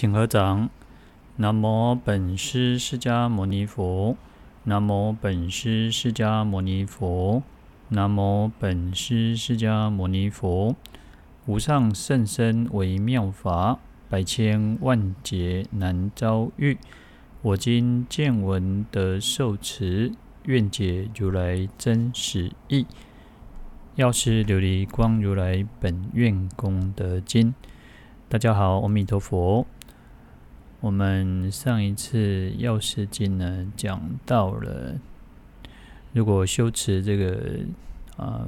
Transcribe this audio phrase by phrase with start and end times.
[0.00, 0.70] 请合掌。
[1.34, 4.16] 南无本师释迦牟尼佛。
[4.62, 7.42] 南无本师释迦牟尼佛。
[7.88, 10.76] 南无本师释迦牟尼佛。
[11.46, 16.78] 无上甚深微妙法，百千万劫难遭遇。
[17.42, 20.12] 我今见闻得受持，
[20.44, 22.86] 愿解如来真实义。
[23.96, 27.52] 药师琉璃光如来本愿功德经。
[28.28, 29.66] 大家好，阿弥陀佛。
[30.80, 34.94] 我们上一次药师经呢，讲到了，
[36.12, 37.58] 如果修持这个
[38.16, 38.46] 啊，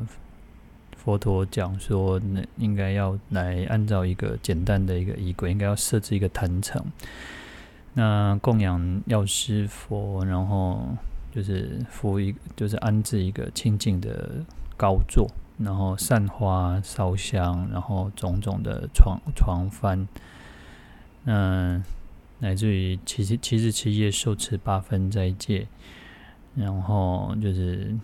[0.96, 6.84] 佛陀讲说，那应该要来按照一个简单的一个仪轨，应该要设置一个坛城，
[7.94, 10.96] 那供养药师佛，然后
[11.34, 14.44] 就是敷一，就是安置一个清净的
[14.76, 15.28] 高座。
[15.62, 20.06] 然后散花烧香，然后种种的床床幡，
[21.26, 21.84] 嗯，
[22.40, 25.68] 乃至于七十七十七夜受持八分斋戒，
[26.56, 27.94] 然后就是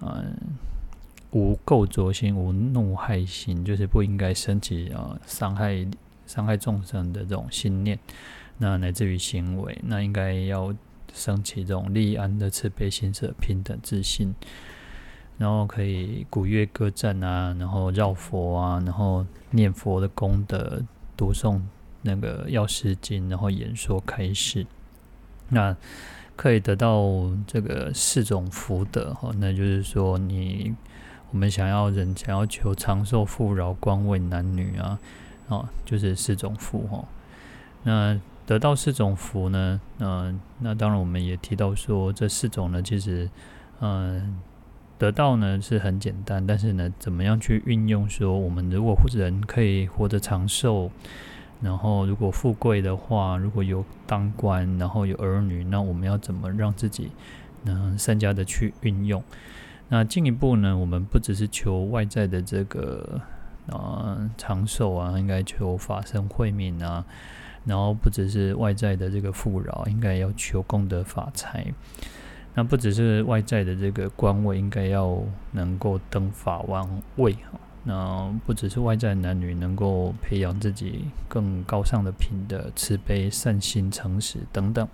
[0.00, 0.36] 嗯，
[1.32, 5.86] 无垢浊心，无怒害心，就是不应该升起啊伤害
[6.26, 7.98] 伤害众生的这种心念。
[8.58, 10.74] 那乃至于行为，那应该要
[11.12, 14.34] 升起这种利安的慈悲心、者平等自信。
[15.38, 20.82] 然后可以鼓乐歌赞啊，然后绕佛啊，然后念佛的功德，
[21.14, 21.60] 读诵
[22.06, 24.64] 那个药师经，然后演说开示，
[25.50, 25.76] 那
[26.34, 27.04] 可以得到
[27.46, 29.30] 这个四种福德哈。
[29.38, 30.74] 那就是说你，
[31.32, 34.98] 我们想要人想要求长寿、富饶、官位、男女啊，
[35.48, 37.04] 哦，就是四种福哈。
[37.82, 43.28] 那得到四种福呢，嗯那当然我们也提到说，这四种呢，其实
[43.80, 44.38] 嗯。
[44.98, 48.08] 得到呢是很简单，但是呢，怎么样去运用？
[48.08, 50.90] 说我们如果人可以活得长寿，
[51.60, 57.10] 然后如果富贵的话，如果有当官，然后有儿女，那我们要怎么让自己
[57.64, 59.22] 能善加的去运用？
[59.88, 63.20] 那进一步呢，我们不只是求外在的这个
[63.70, 67.04] 啊长寿啊，应该求法身慧命啊，
[67.64, 71.66] 然后不只是外在的这个富饶，应该要求功德法财。
[72.54, 75.22] 那不只是外在的这个官位，应该要
[75.52, 77.58] 能够登法王位哈。
[77.88, 84.88] 那不只是外在男女能够培养自己更高尚的品德、慈悲、善心、诚实等等。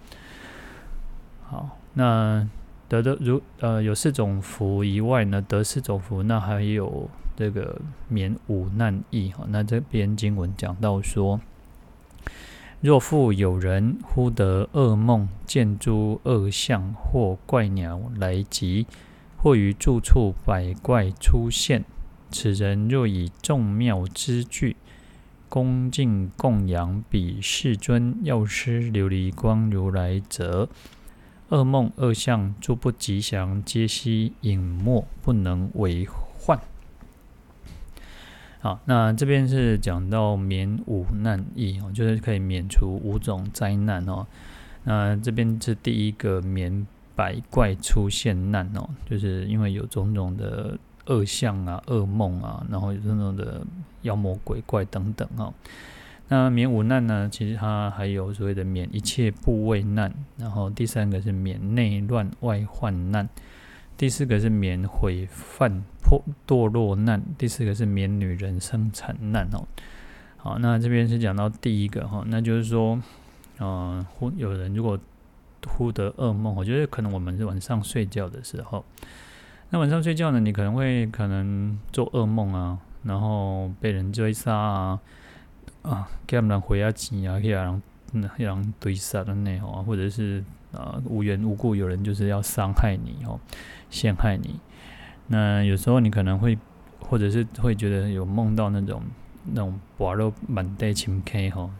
[1.48, 2.47] 好，那
[2.88, 9.44] 得的如呃有四种福以外呢，得四种福，那还有这个免五难易哈。
[9.48, 11.41] 那这边经文讲到说。
[12.82, 18.88] 若复有人忽得噩梦，见诸恶相或怪鸟来集，
[19.36, 21.84] 或于住处百怪出现，
[22.32, 24.76] 此人若以众妙之具
[25.48, 30.71] 恭敬供养彼世尊药师琉璃光如来者，
[31.50, 36.59] 噩梦恶相诸不吉祥，皆悉隐没，不能为患。
[38.60, 44.26] 好，那这边是讲到免五难易哦，就是可以免除五种灾难哦。
[44.84, 50.78] 那这边是第一个免百怪出现难哦，就是因为有种种的
[51.12, 53.66] 恶相啊、噩梦啊，然后有种种的
[54.00, 55.52] 妖魔鬼怪等等啊。
[56.28, 63.28] 那免五难呢，其实它还有所谓的免一切部位难，然后第三个是免内乱外患难。
[63.98, 69.66] 第四个是免毁犯破堕落难，第四个是免女人生产难哦。
[70.38, 73.00] 好，那这边是讲到第一个哈，那就是说，
[73.60, 74.98] 嗯，忽有人如果
[75.68, 78.84] 忽得噩梦，我觉得可能我们是晚上睡觉的时候，
[79.75, 85.00] 那晚上睡觉呢，你可能会可能做噩梦啊，然后被人追杀啊，
[85.81, 90.44] 啊，给他们回啊钱啊，给他人嗯，给人追杀的那种啊，或者是
[90.75, 93.41] 啊无缘无故有人就是要伤害你哦。
[93.88, 94.60] 陷害你，
[95.28, 96.59] 那有时候你可能会，
[97.00, 99.03] 或者是会觉得有梦到那种
[99.54, 101.71] 那种跋落满地青溪吼，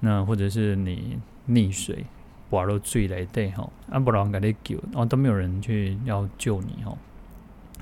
[0.00, 2.06] 那或者是你溺水
[2.50, 6.96] 跋落水来对吼，啊不然给你救，然哦都没有人去要救你吼，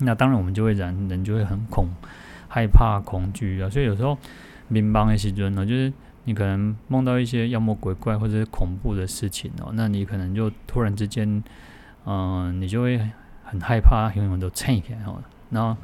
[0.00, 1.88] 那当然我们就会人人就会很恐
[2.48, 4.16] 害怕恐惧啊，所以有时候
[4.68, 5.92] 迷茫的时尊呢，就是
[6.24, 11.42] 你可能梦到一些妖魔鬼怪或者是恐怖的事情哦，那你可能就突然之间，
[12.04, 13.00] 嗯、你就会。
[13.50, 15.18] 很害怕，永远都撑起来哈。
[15.48, 15.74] 然后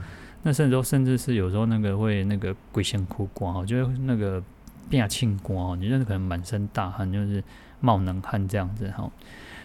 [0.42, 4.42] 那甚至甚至是有时候那个会那个鬼仙哭光哈，就是那个
[4.90, 7.42] 变庆光哦，你就是可能满身大汗，就是
[7.80, 9.10] 冒冷汗这样子哈。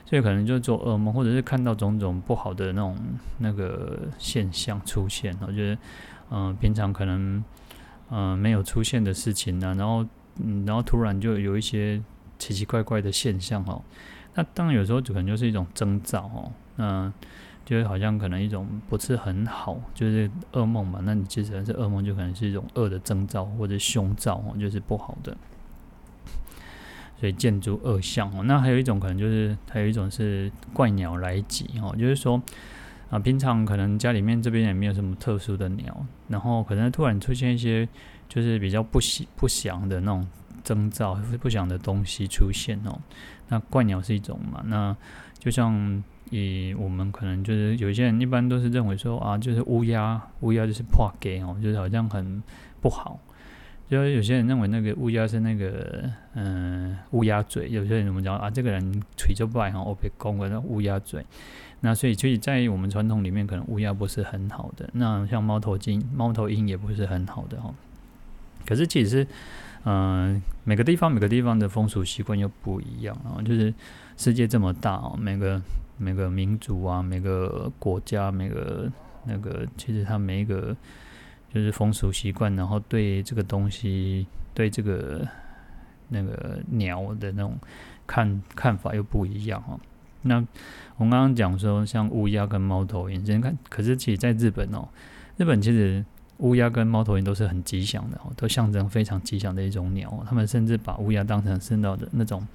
[0.10, 2.98] 所以可能就是做噩梦，或者是看到种种不好的那种
[3.38, 5.38] 那个现象出现。
[5.46, 5.78] 我觉得
[6.32, 7.44] 嗯，平常可能
[8.10, 10.04] 嗯没有出现的事情呢，然后
[10.44, 12.02] 嗯，然后突然就有一些
[12.40, 13.84] 奇奇怪怪的现象哦。
[14.34, 17.14] 那当然有时候就可能就是一种征兆哦，那
[17.64, 21.02] 就是好像可能一种不是很好，就是噩梦嘛。
[21.04, 25.38] 那你其实是噩梦，就可能是一种恶的征兆或者凶兆哦，就是不好的。
[27.20, 32.42] 所以建筑恶相哦，那还有一种可能就是，还有一种是怪鸟来集哦，就是说
[33.10, 37.88] 啊，平常可能家里面这边也没有什么特殊的鸟，然后可能突然出现一些
[38.30, 40.26] 就是比较不喜不祥的那种
[40.64, 42.98] 征兆，不祥的东西出现哦。
[43.50, 44.64] 那怪鸟是一种嘛？
[44.68, 44.96] 那
[45.40, 52.42] 就像以我们可能就是有些人一般都是认为说啊，就是乌鸦，乌鸦就是破给哦，就是好像很
[52.80, 53.20] 不好。
[53.90, 58.48] 就有些人认为那个乌鸦是那个嗯乌鸦嘴，有些人怎么讲啊？
[58.48, 61.26] 这个人嘴就不爱哈，我被讲过那乌鸦嘴。
[61.82, 64.88] 那所以，所以在我们传统里面，可能乌鸦不是很好的。
[64.94, 67.74] 那像猫头鹰，猫头鹰也不是很好的哈。
[68.64, 69.26] 可是其实，
[69.86, 73.42] 嗯、每个地方每个地方的风俗习惯又不一样啊。
[73.42, 73.74] 就是
[74.18, 75.60] 世界这么大哦，每个
[75.98, 78.88] 每个民族啊，每个国家，每个
[79.26, 80.78] 那个，其实它每一个。
[81.54, 85.28] 就是风俗习惯，然后对这个东西，对这个
[86.10, 87.58] 那个鸟的那种
[88.06, 89.80] 看看法又不一样哈。
[90.22, 90.36] 那
[90.98, 94.88] 我们刚刚讲说，像乌鸦跟猫头鹰，先看，可是其实在日本哦，
[95.38, 96.04] 日本其实
[96.38, 100.24] 乌鸦跟猫头鹰都是很吉祥的哦，都象征非常吉祥的一种鸟。
[100.28, 102.46] 他们甚至把乌鸦当成是那的那种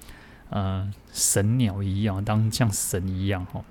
[0.49, 3.63] 呃神鸟一样，当像神一样哈。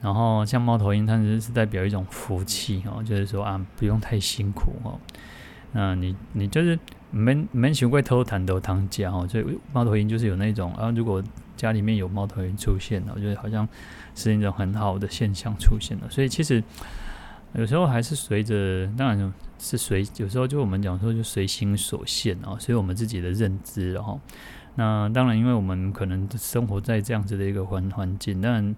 [0.00, 4.98] 然后像猫头鹰，它是是代表一种福气哦，就是说啊，不用太辛苦哦。
[5.72, 6.78] 那你你就是
[7.10, 11.22] 没没学会偷谈都当家哦，所以猫头鹰就是有那种啊，如果
[11.54, 13.68] 家里面有猫头鹰出现了，我觉得好像
[14.14, 16.08] 是一种很好的现象出现了。
[16.08, 16.64] 所以其实
[17.52, 24.18] 有时候还是随着，当然是随，有时候就我们讲说就随心所现哦，所以我们自己的认知然后，
[24.76, 28.74] 那当然因为我们可能生活在这样子的一个环环境，当然。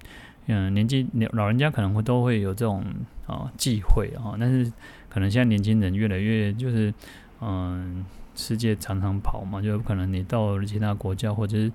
[0.46, 2.84] 嗯，年纪老老人家可能会都会有这种
[3.26, 4.72] 啊忌讳啊，但是
[5.08, 6.92] 可能现在年轻人越来越就是
[7.40, 8.04] 嗯，
[8.34, 11.72] 世界常常跑嘛，就可能你到其他国家或者是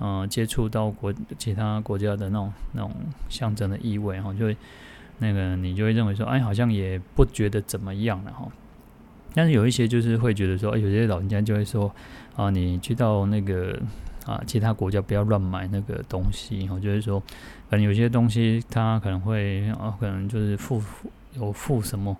[0.00, 2.92] 嗯接触到国其他国家的那种那种
[3.28, 4.56] 象征的意味哈，就会
[5.18, 8.46] 那个你就会认为说，哎，好像也不觉得怎么样了哈。
[9.32, 11.90] 但是有一些就是会觉得说，哎有些老人家就会说
[12.36, 13.80] 啊，你去到那个。
[14.26, 17.20] 啊，其他国家不要乱买那个东西，我就是说，
[17.70, 20.82] 可能有些东西它可能会啊，可能就是附
[21.34, 22.14] 有附什么，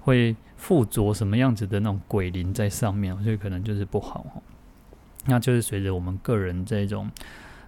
[0.00, 4.40] 会附着什么样子的那种鬼灵在上面，所以可能就是不好哈。
[5.26, 7.10] 那就是随着我们个人这种，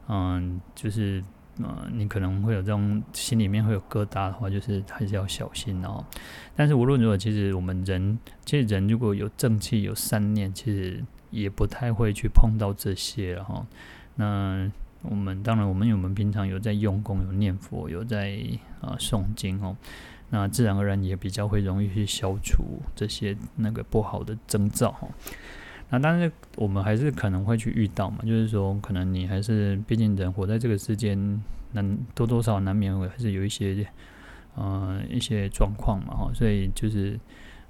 [0.09, 1.23] 嗯，就是
[1.59, 6.05] 嗯，你可能会有这种心里面会有疙瘩的话，就是还是要小心哦。
[6.55, 11.05] 但是无论如何，其实我们人，其实人如果有正气、有善念，其实。
[11.31, 13.67] 也不太会去碰到这些了哈。
[14.15, 14.71] 那
[15.09, 18.39] 我们当然，我们我们平常有在用功、有念佛、有在
[18.81, 19.77] 啊诵经哦。
[20.31, 22.65] 那自然而然也比较会容易去消除
[22.97, 25.09] 这些那个不好的征兆哈。
[25.91, 31.43] 那但是我们还是可能会去遇到嘛，就是说可能你还是毕竟人活在这个世间，
[31.73, 33.87] 难多多少难免会还是有一些
[34.55, 36.31] 呃一些状况嘛哈。
[36.35, 37.19] 所以就是。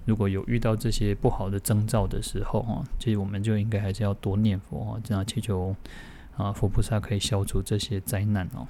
[0.07, 5.75] 如果有遇到这些不好的征兆的时候，哈，其实我们就应该还是要多念佛，这样祈求
[6.37, 8.67] 啊佛菩萨可以消除这些灾难哦。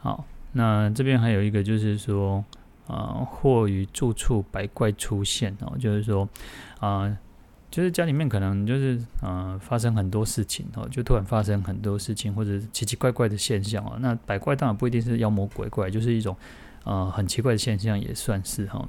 [0.00, 2.44] 好，那这边还有一个就是说，
[2.86, 6.28] 啊，或于住处百怪出现哦，就是说，
[6.78, 7.16] 啊，
[7.70, 13.96] 就是家里面可能就是啊发生很多事情哦，就突然发生很多事情，或者奇奇怪怪的现象哦。
[14.00, 16.36] 那百怪当然不一定是妖魔鬼怪，就是一种。
[16.82, 18.88] 呃，很奇怪的现象也算是哈。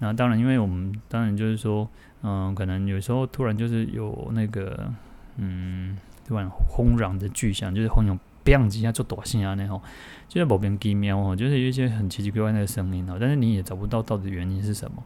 [0.00, 1.88] 那当然，因为我们当然就是说，
[2.22, 4.90] 嗯、可能有时候突然就是有那个，
[5.36, 9.80] 嗯，突然轰然的巨响，就是轰然砰几下做短信啊那种，
[10.28, 13.16] 就是某边鸡喵哦，就是有一些很奇奇怪怪的声音哦。
[13.20, 15.02] 但是你也找不到到底原因是什么。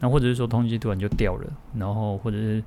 [0.00, 2.62] 那或者是说，东西突然就掉了，然后或者是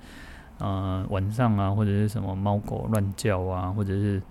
[0.60, 4.22] 呃晚上啊，或者是什么猫狗乱叫啊，或者是。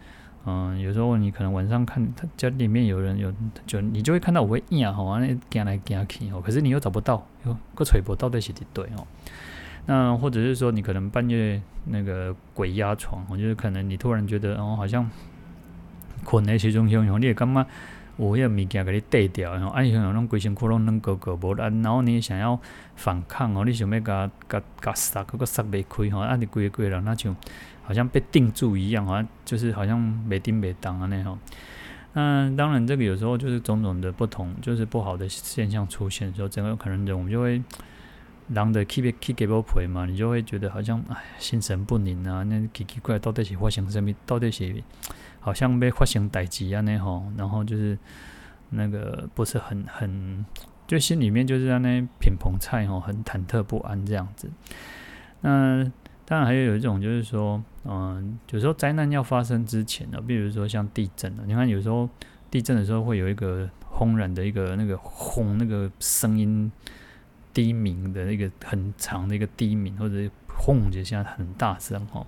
[0.45, 3.33] 嗯，有时候你可能晚上看他家里面有人有，
[3.65, 9.07] 就你就会看到我会呀，吼啊，那惊来惊去哦，可是你又找不到，哟，个锤不到底是几对哦？
[9.87, 15.09] 那或者是说你可能半夜那个鬼压床，我就是可能你突然觉得哦，好像
[16.25, 17.67] 困在其中汹涌，你也干嘛？
[18.17, 22.59] 我要物件给你带掉，然后哎，像那种鬼神窟窿能个个无然，然后你想要
[22.97, 27.35] 反抗哦，你想要甲甲甲杀，嗰个杀未开吼，啊你鬼鬼了，那就。
[27.85, 31.37] 好像被定住一样，好像就是好像没定没当啊那样。
[32.13, 37.61] 那当然，这个有时候就是种种的不同，就是不好的现象出现的时候，整个可能人我们就会
[38.49, 44.13] 人的起起给不赔嘛，你就会觉得好像哎心神不宁啊，那奇奇怪到底是发生什么？
[44.27, 44.83] 到底是
[45.41, 47.99] 好像被发生代志啊那吼，然后就是
[48.71, 50.45] 那个不是很很，
[50.87, 54.51] 就心里面就是在那品棚菜吼，很忐忑不安这样子。
[55.41, 55.85] 那
[56.25, 62.09] 当然还有有一种就是说，嗯，有时候灾难要发生之前呢，比如说像地震了，你看有时候
[62.51, 66.71] 地震的时候会有一个轰然的一个那个轰那个声音。
[67.53, 70.15] 低鸣的那个很长的一个低鸣，或者
[70.49, 72.27] 轰一下很大声哈。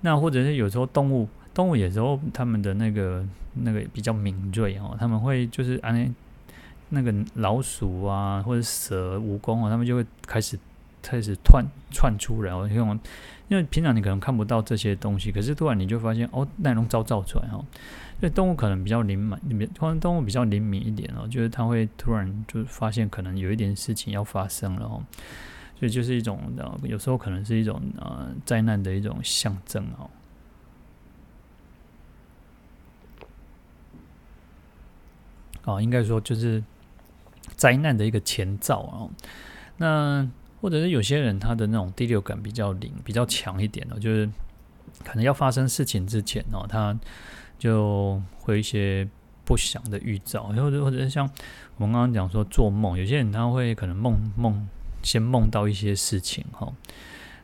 [0.00, 6.14] 那或者是有时候动物，动物有时候他们的那个那个比较敏锐哦，他们会就是安
[6.90, 10.58] 那个老鼠啊或者蛇、蜈蚣啊，他们就会开始
[11.02, 12.68] 开始窜窜出来哦。
[13.48, 17.64] 因为平常你可能看不到这些东西，可是突然你就发现哦，那种招造出来哈。
[18.20, 25.04] 所以动物可能比较灵敏，可能动物比较灵敏一点哦，就是它会突然就发现可能有一点事情要发生了哦，
[25.78, 26.40] 所以就是一种
[26.84, 30.08] 有时候可能是一种呃灾难的一种象征哦。
[35.64, 36.64] 哦，应该说就是
[37.56, 39.10] 灾难的一个前兆哦。
[39.76, 40.26] 那
[40.62, 44.26] 或者是有些人他的那种第六感比较灵、比较强一点哦，就是
[45.04, 46.98] 可能要发生事情之前哦，他。
[47.58, 49.08] 就会一些
[49.44, 51.28] 不祥的预兆，或者或者是像
[51.76, 54.68] 我们刚刚讲说做梦，有些人他会可能梦梦
[55.02, 56.72] 先梦到一些事情哈，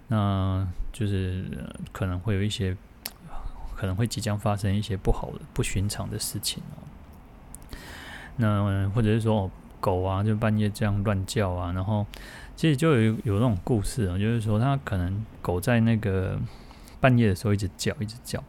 [0.08, 1.44] 那就是
[1.92, 2.76] 可能会有一些
[3.76, 7.76] 可能会即将发生一些不好的、不寻常的事情哦。
[8.36, 9.50] 那或者是说
[9.80, 12.06] 狗啊，就半夜这样乱叫啊，然后
[12.56, 16.38] 其实就有有那种故事啊，就是说它可能狗在那个
[17.00, 18.42] 半夜的时候一直叫，一直叫。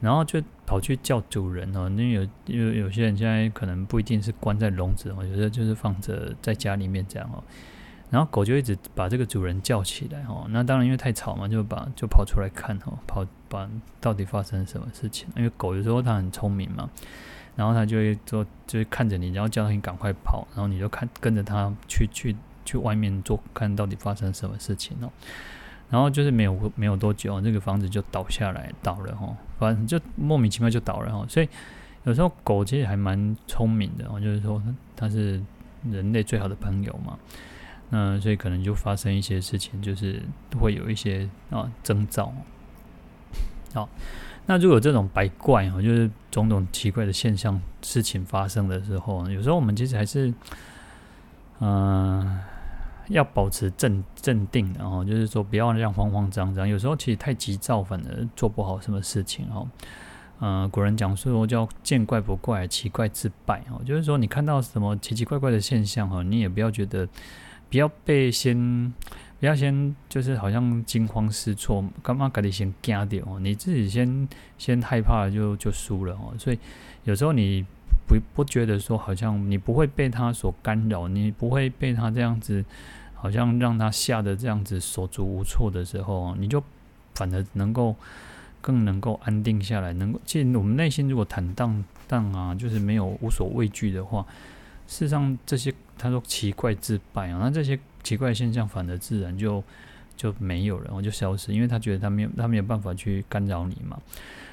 [0.00, 7.42] 然后就跑去叫主人哦，那有有有些人现在可能不一定是关在笼子哦，有的就是放着在家里面这样哦。
[8.08, 13.68] 然后狗就一直把这个主人叫起来哦，那当然因为太吵嘛，就把就跑出来看哦，跑把
[14.00, 15.28] 到底发生什么事情。
[15.36, 16.90] 因为狗有时候它很聪明嘛，
[17.54, 25.12] 然后它就会做就会看着你，然后叫你赶快跑，然后你就看跟着它去去去外面做，看到底发生什么事情哦。
[25.90, 31.26] 然后就是没有没有多久，这个房子就倒下来倒了哈，反正就莫名其妙就倒了哈。
[31.28, 31.48] 所以
[32.04, 34.62] 有时候狗其实还蛮聪明的，就是说
[34.94, 35.42] 它是
[35.90, 37.18] 人类最好的朋友嘛。
[37.88, 40.22] 那所以可能就发生一些事情，就是
[40.60, 42.32] 会有一些啊征兆。
[43.74, 43.88] 好，
[44.46, 50.32] 那如果这种百怪哈，就是种种奇怪的现象事情发生的时候，有时候我们其实还是
[51.58, 52.38] 嗯。
[53.10, 56.66] 要保持镇镇定，然后就是说不要这样慌慌张张。
[56.66, 59.68] 有时候其实太急躁，反而做不好什么事情哦。
[60.42, 63.82] 嗯、古人讲说叫见怪不怪，奇怪自败哦。
[63.84, 67.06] 就是说你看到什么奇奇怪怪的现象哈，你也不要觉得，
[67.68, 68.90] 不要被先，
[69.38, 73.38] 不要先就是好像惊慌失措，干嘛赶紧先惊掉哦。
[73.40, 74.26] 你自己先
[74.56, 76.32] 先害怕就就输了哦。
[76.38, 76.58] 所以
[77.04, 77.66] 有时候你
[78.06, 82.64] 不不觉得说好像你不会被他所干扰，你不会被他这样子。
[83.20, 86.62] 好像让他吓得这样子手足无措的时候，你就
[87.14, 87.94] 反而能够
[88.62, 94.24] 更能够安定下来，能够其实我们内心如果坦荡荡啊，就是没有无所畏惧的话，
[94.86, 99.62] 事实上这些他说奇怪自败啊，那这些奇怪现象反而自然就
[100.16, 103.98] 就没有了，我就消失，因为他觉得他没有他没有办法去干扰你嘛。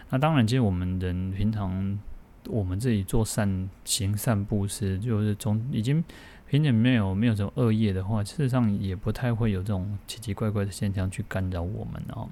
[0.10, 1.98] 那当然，其实我们人平常
[2.48, 6.04] 我们自己做善行善布施，就是从已经。
[6.50, 12.30] 平时没有没有什么恶业的话，事实上也不太会有这种奇奇怪怪的现象去干扰我们哦。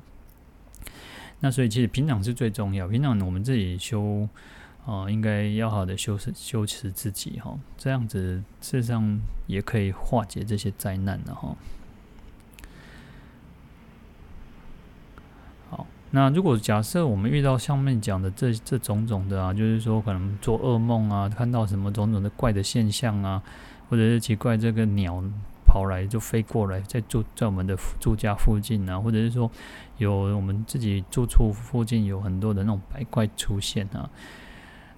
[1.42, 4.28] 那所以其实平常是最重要，平常我们自己修
[4.86, 11.54] 啊、呃，应该要好的修持修持自己哈、哦，这样子事实上也可以化解这些灾难的哈、
[15.70, 23.44] 好，那如果假设我们遇到上面讲的这这种种的啊，就是说可能做噩梦啊，看到什么种种的怪的现象啊。
[23.89, 25.24] 或者是奇怪，这个鸟
[25.65, 29.50] 跑来就飞过来，在住在我们的住家附近啊，或者是说
[29.98, 34.10] 有我们自己住处附近有很多的那种白怪出现啊。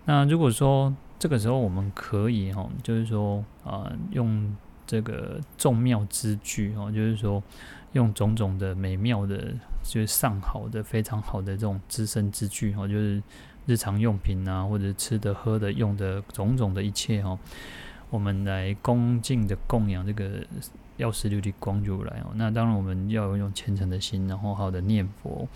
[0.05, 7.41] 那如果说这个时候我们可以哈，就是说啊，用这个众妙之具哦，就是说
[7.93, 9.53] 用种种的美妙的，
[9.83, 13.21] 就是上好的、非常好的这种资身之具哦，就是
[13.65, 17.37] 日常用品啊，或者吃的、喝的、用的种种的一切哦。
[18.09, 20.45] 我们来恭敬的供养这个
[20.97, 25.47] 药师琉璃光如来哦，那当然我们要用虔诚的心，然后好的念佛，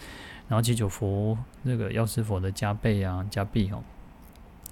[0.48, 3.81] 然后祈求佛那个药师佛的加被啊加庇哦。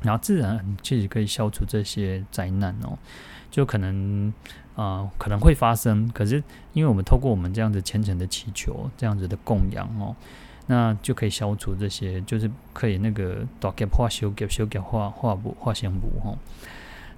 [0.01, 2.97] 然后自然其实可以消除这些灾难哦，
[3.51, 4.33] 就可能
[4.75, 10.15] 啊、可能会发生，可是因为我们透过我们这样子虔诚的祈求，这样子的供养哦，
[10.67, 16.33] 那就可以消除这些，就是可以那个大劫化小劫，小劫化化不化相补哈，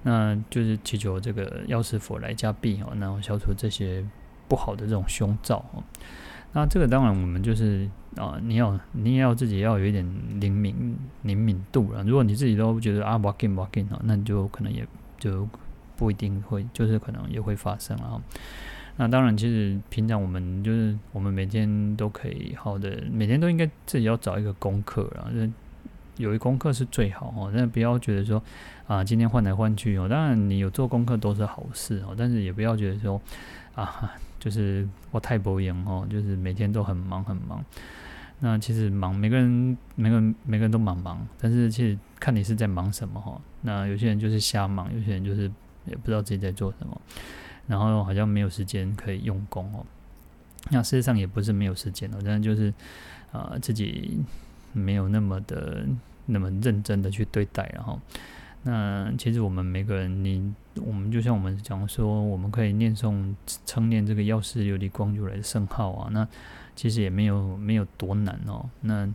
[0.02, 4.04] 那就是祈求这个药师佛来加庇哦，然后消除这些
[4.48, 5.82] 不好的这种凶兆哦。
[6.52, 10.06] 那这个当然，我们就是啊，你要你也要自己要有一点
[10.38, 12.02] 灵敏灵敏度了。
[12.04, 14.86] 如果你自己都觉得啊，不紧不紧哦，那你就可能也
[15.18, 15.48] 就
[15.96, 18.20] 不一定会，就是可能也会发生了。
[18.98, 25.30] 那当然，其实平常我们就是我们每天都可以好的，每天都应该自己要找一个功课了。
[26.16, 28.42] 有一功课是最好哦，那不要觉得说
[28.86, 30.08] 啊，今天换来换去哦。
[30.08, 33.20] 当然，你有做功课都是好事哦，但是也不要觉得说
[33.74, 34.12] 啊。
[34.42, 37.64] 就是我太不一样哦，就是每天都很忙很忙。
[38.40, 43.40] 那其实忙，每个人每个人每个人都忙忙，但是其实看你是在忙什么哈。
[43.60, 45.42] 那有些人就是瞎忙，有些人就是
[45.86, 47.00] 也不知道自己在做什么，
[47.68, 49.86] 然后好像没有时间可以用功哦。
[50.70, 52.74] 那事实上也不是没有时间哦，但就是
[53.30, 54.18] 啊、呃、自己
[54.72, 55.86] 没有那么的
[56.26, 58.00] 那么认真的去对待，然后。
[58.64, 63.34] 那其实我们每个人，你我们就像我们讲说，我们可以念诵
[63.66, 66.08] 称念这个药师琉璃光如来的圣号啊。
[66.12, 66.28] 那
[66.76, 68.70] 其实也没有没有多难哦。
[68.82, 69.12] 那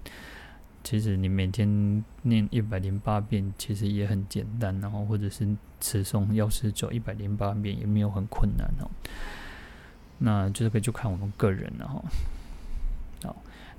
[0.83, 5.47] 其实你每天念一百零八遍，其实也很简单，然后或者是
[5.79, 8.91] 持诵药师咒一百零八遍，也没有很困难哦。
[10.17, 12.03] 那就是可以就看我们个人了哈。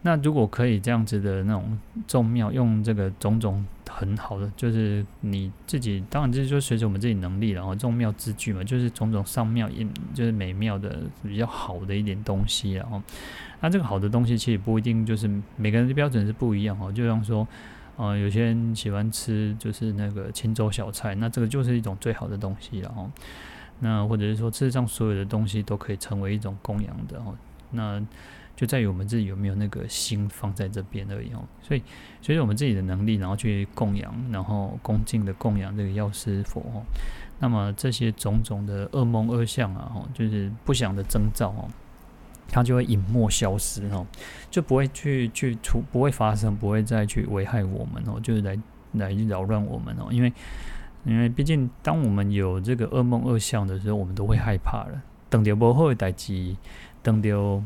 [0.03, 9.69] 那如果可以这样子的那种众庙，用这个种种很好的，就是你自己，当然这就随着我们自己能力，然后众庙之具嘛，就是种种上庙，
[10.15, 13.03] 就是美妙的比较好的一点东西，然后，
[13.61, 17.47] 那这个好的东西其实不一定就是每个人的标准是不一样哦，就像说，
[17.97, 23.11] 呃，有些人喜欢吃就是那个清粥小菜，那这个就是一种最好的东西，然后，
[23.81, 27.35] 那或者是说，事实上所有的东西都可以成为一种供养的哦，
[27.73, 28.01] 那。
[28.59, 31.83] 就在于我们自己有没有那个心放在这边而已哦，所以，
[32.21, 36.83] 随着我们自己的能力，然后去供养，然后恭敬的供养这个药师佛哦，
[37.39, 41.71] 那么这些种种的恶梦恶相啊，哦，就是不祥的征兆哦，
[42.49, 44.05] 它就会隐没消失哦，
[44.51, 48.59] 就不会去去出，不会发生，不会再去危害我们哦，就是来
[48.95, 50.33] 来扰乱我们哦，因为
[51.05, 56.57] 因为毕竟当我们有这个恶梦恶相的时候，我们都会害怕了，等到不好的代志，
[57.05, 57.63] 等到。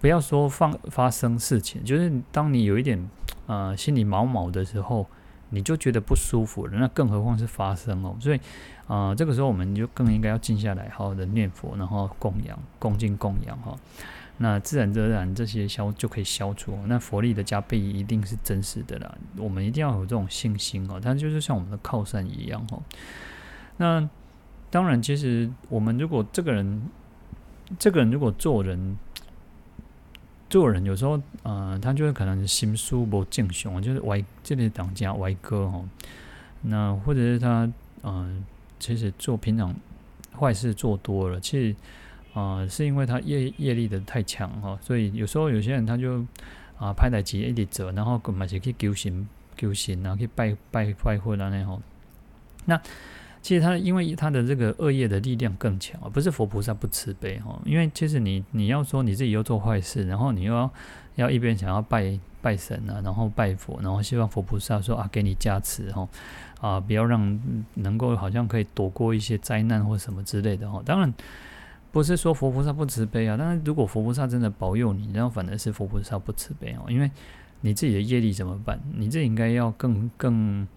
[0.00, 3.10] 不要说放发生事情，就是当你有一点
[3.46, 5.06] 呃心里毛毛的时候，
[5.50, 6.78] 你就觉得不舒服了。
[6.78, 8.40] 那更何况是发生哦，所以
[8.86, 13.76] 啊、这个时候我们就更应该要静下来，好好的念佛，然后供养、恭敬供养哈。
[14.38, 16.78] 那自然而然这些消就可以消除。
[16.86, 21.00] 那佛力的加倍一定是真实的啦，我们一定要有这种信心哦。
[21.00, 22.80] 它就是像我们的靠山一样哦。
[23.78, 24.08] 那
[24.70, 26.82] 当然，其实我们如果这个人，
[27.80, 28.96] 这个人如果做人。
[30.50, 35.88] 做人有时候，呃，他就是可能心术不正雄，就是歪，这里当家歪哥哦。
[36.62, 37.70] 那或者是他，
[38.02, 38.44] 嗯、
[38.78, 39.74] 其实做平常
[40.38, 41.76] 坏事做多了，其实，
[42.32, 46.24] 啊、呃，是因为他业业力的太强哈，所以有时候有些人他就
[46.78, 51.80] 啊，拍台机一直走，然后嘛是去求神求神，然后去拜拜拜佛啊那吼，
[52.64, 52.80] 那。
[53.48, 57.58] 其实他因为他的这个恶业的力量更强，不是佛菩萨不慈悲哈。
[57.64, 60.70] 因为其实你你要说你自己又做坏事，然后你又要
[61.14, 66.06] 要一边想要拜拜神啊，然后拜佛，然后希望佛菩萨说啊给你加持哈
[66.60, 67.40] 啊，不要让
[67.72, 70.82] 能够好像可以躲过一些灾难或什么之类的哈。
[70.84, 71.10] 当然
[71.90, 77.10] 不是说佛菩萨不慈悲啊，但是如果佛菩萨真的保佑你，然后反而是佛菩萨不慈悲哦，因为
[77.62, 78.78] 你自己的业力怎么办？
[78.94, 80.68] 你自己应该要更更。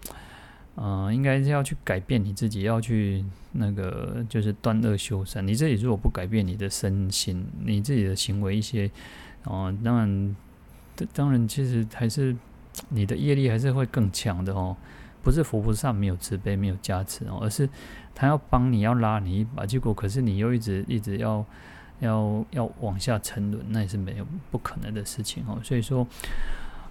[0.74, 5.46] 啊、应该是要去改变你自己，要去那个就是断恶修善。
[5.46, 8.90] 你自己如果不改变你的身心，你自己的行为一些，
[9.44, 10.36] 哦、当然，
[11.12, 12.34] 当然，其实还是
[12.88, 14.74] 你的业力还是会更强的哦。
[15.22, 17.68] 不是佛菩萨没有慈悲，没有加持哦，而是
[18.14, 21.44] 他要帮你要拉你一把，结果可是你又一直一直要
[22.00, 25.60] 要要往下沉沦，那也是没有不可能的事情哦。
[25.62, 26.06] 所以说。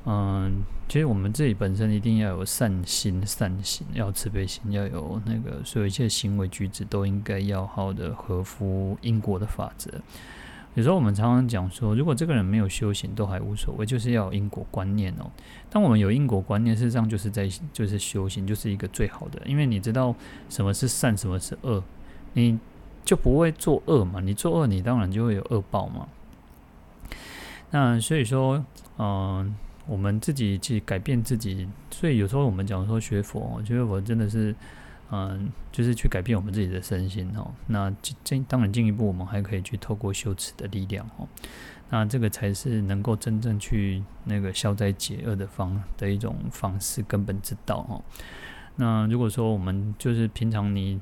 [0.03, 9.91] 嗯，其实我们自己本身一定要有善心、善行，要慈悲心，要有那个，所有一切行为举止都应该要好的合乎因果的法则。
[10.73, 15.29] 有时候我们常常讲说，如果这个人没有修行，都还无所谓，就是要有因果观念哦。
[15.69, 20.15] 当我们有因果观念，事实上就是在就是修行，就是一个最好的，因为你知道
[20.49, 21.83] 什么是善，什么是恶，
[22.33, 22.57] 你
[23.05, 24.19] 就不会做恶嘛。
[24.19, 26.07] 你做恶，你当然就会有恶报嘛。
[27.69, 28.65] 那所以说，
[28.97, 29.53] 嗯。
[29.85, 34.55] 我们自己去改变自己，所以有时候我们讲说学佛，我觉得我真的是，
[35.11, 37.51] 嗯，就是去改变我们自己的身心哦。
[37.67, 41.27] 那进当然进一步，我们还可以去透过修持的力量哦。
[41.89, 48.01] 那这个才是能够真正去那个消灾解厄的方的一种方式，根本之道哦。
[48.75, 50.99] 那如果说我们就是平常你。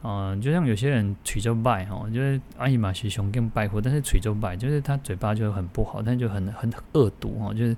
[0.00, 7.76] 嗯、就像有些人嘴就拜哈，就是阿姨玛西雄更拜佛，但是嘴就拜，就是他嘴巴就很不好，但就很很恶毒哈，就是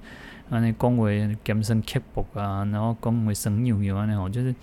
[0.50, 1.06] 啊那讲话
[1.42, 4.54] 尖酸刻薄啊，然后讲话生扭扭啊那种，就是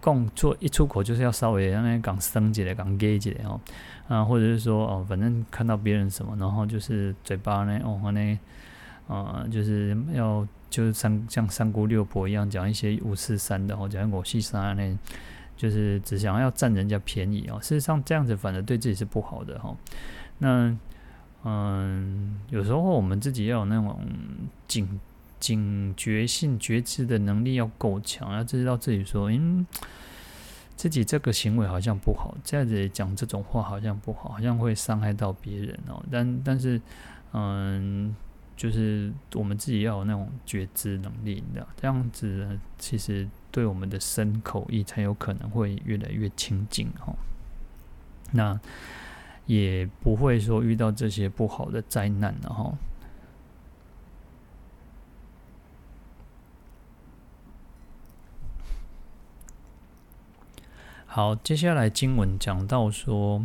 [0.00, 3.60] 讲做一出口就是要稍微让人讲生起来，讲 gay 起来哦，
[4.08, 8.38] 啊或者是说哦，反正看到别人什么，然后就是嘴巴呢哦那
[9.08, 14.96] 啊就是要就是三像三姑六婆一样讲一些五四三的哦，讲五四三那。
[15.56, 19.76] 就是只想要占人家便宜哦，事实上这样子反而对自己是不好的哈。
[20.38, 20.74] 那
[21.44, 23.98] 嗯，有时候我们自己要有那种
[24.68, 25.00] 警
[25.38, 29.66] 警觉性、觉知的能力要够强，要知道自己说，嗯，
[30.76, 36.02] 自己这个行为好像不好，这样子讲这种话好像不好，好像会伤害到别人哦。
[36.10, 36.80] 但但是
[37.32, 38.14] 嗯，
[38.56, 43.28] 就是我们自己要有那种觉知能力的，这样子其实。
[43.52, 47.16] 对我们的身口意才有可能会越来越清净哦，
[48.30, 48.60] 那
[49.50, 52.72] 也不会说遇到这些不好的灾难了哈。
[61.04, 63.44] 好，接下来经文讲到说，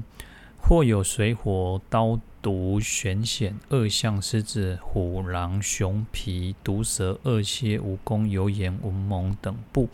[0.61, 9.89] 或有水火刀毒玄险恶象狮子虎狼熊皮毒蛇恶蝎蜈蚣油盐蚊虻等怖，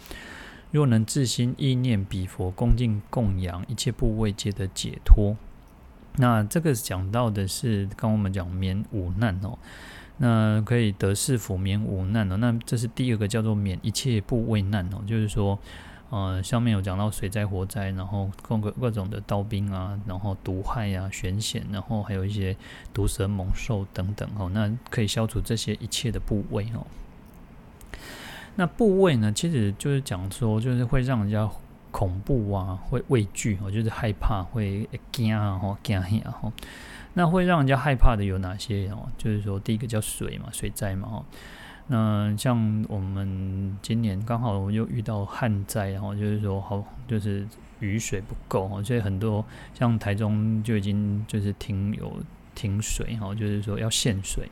[0.71, 5.37] 若能自心意念彼佛恭敬供养，一切怖畏皆得解脱。
[6.17, 9.57] 那这个讲到的是刚我们讲免五难哦，
[10.17, 12.37] 那可以得是福免五难哦。
[12.37, 15.59] 那这是第二个叫做免一切怖畏难哦，就是说。
[16.13, 22.53] 呃，上面有讲到水灾、火灾，然后各个各种的刀兵啊，然后毒害啊、玄险，然后还有一些
[22.93, 26.85] 毒蛇猛兽等等哦，那可以消除这些一切的怖畏哦。
[28.57, 31.49] 那怖畏呢，其实就是讲说，就是会让人家
[31.91, 36.51] 恐怖啊，会畏惧哦，就是害怕，会惊啊，吼惊吓吼。
[37.13, 39.09] 那会让人家害怕的有哪些哦？
[39.17, 41.25] 就是说，第一个叫水嘛，水灾嘛，哦。
[41.87, 47.45] 那像我们今年刚好我又遇到旱灾，然后就是说好，就是
[47.81, 52.23] 雨水不够，所以很多像台中就已经就是停有
[52.55, 54.49] 停水，哈，就是说要限水。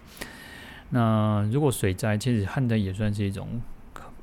[0.90, 3.48] 那如果水灾，其实旱灾也算是一种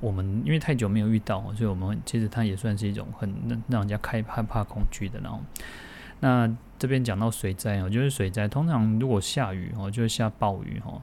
[0.01, 3.33] 我们因为太久没有遇到，所以我们其实它也算是一种很
[3.69, 5.19] 让人家开害怕恐惧的。
[5.21, 5.41] 然后，
[6.21, 11.01] 那这边讲到水灾哦，就是水灾通常如果下雨哦，就是下暴雨哈。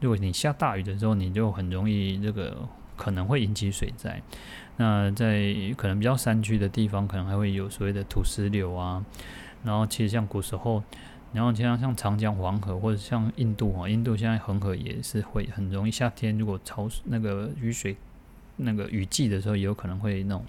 [0.00, 4.20] 如果你下大雨的时候，你就很容易这个可能会引起水灾。
[4.76, 9.04] 那在可能比较山区的地方，可能还会有所谓的土石流啊。
[9.62, 10.82] 然后其实像古时候，
[11.32, 17.96] 然后像像长江、黄河或者像印度啊，印度现在恒河也是会很容易夏天如果潮那个雨水
[18.56, 20.44] 那个雨季的时候，也有可能会那种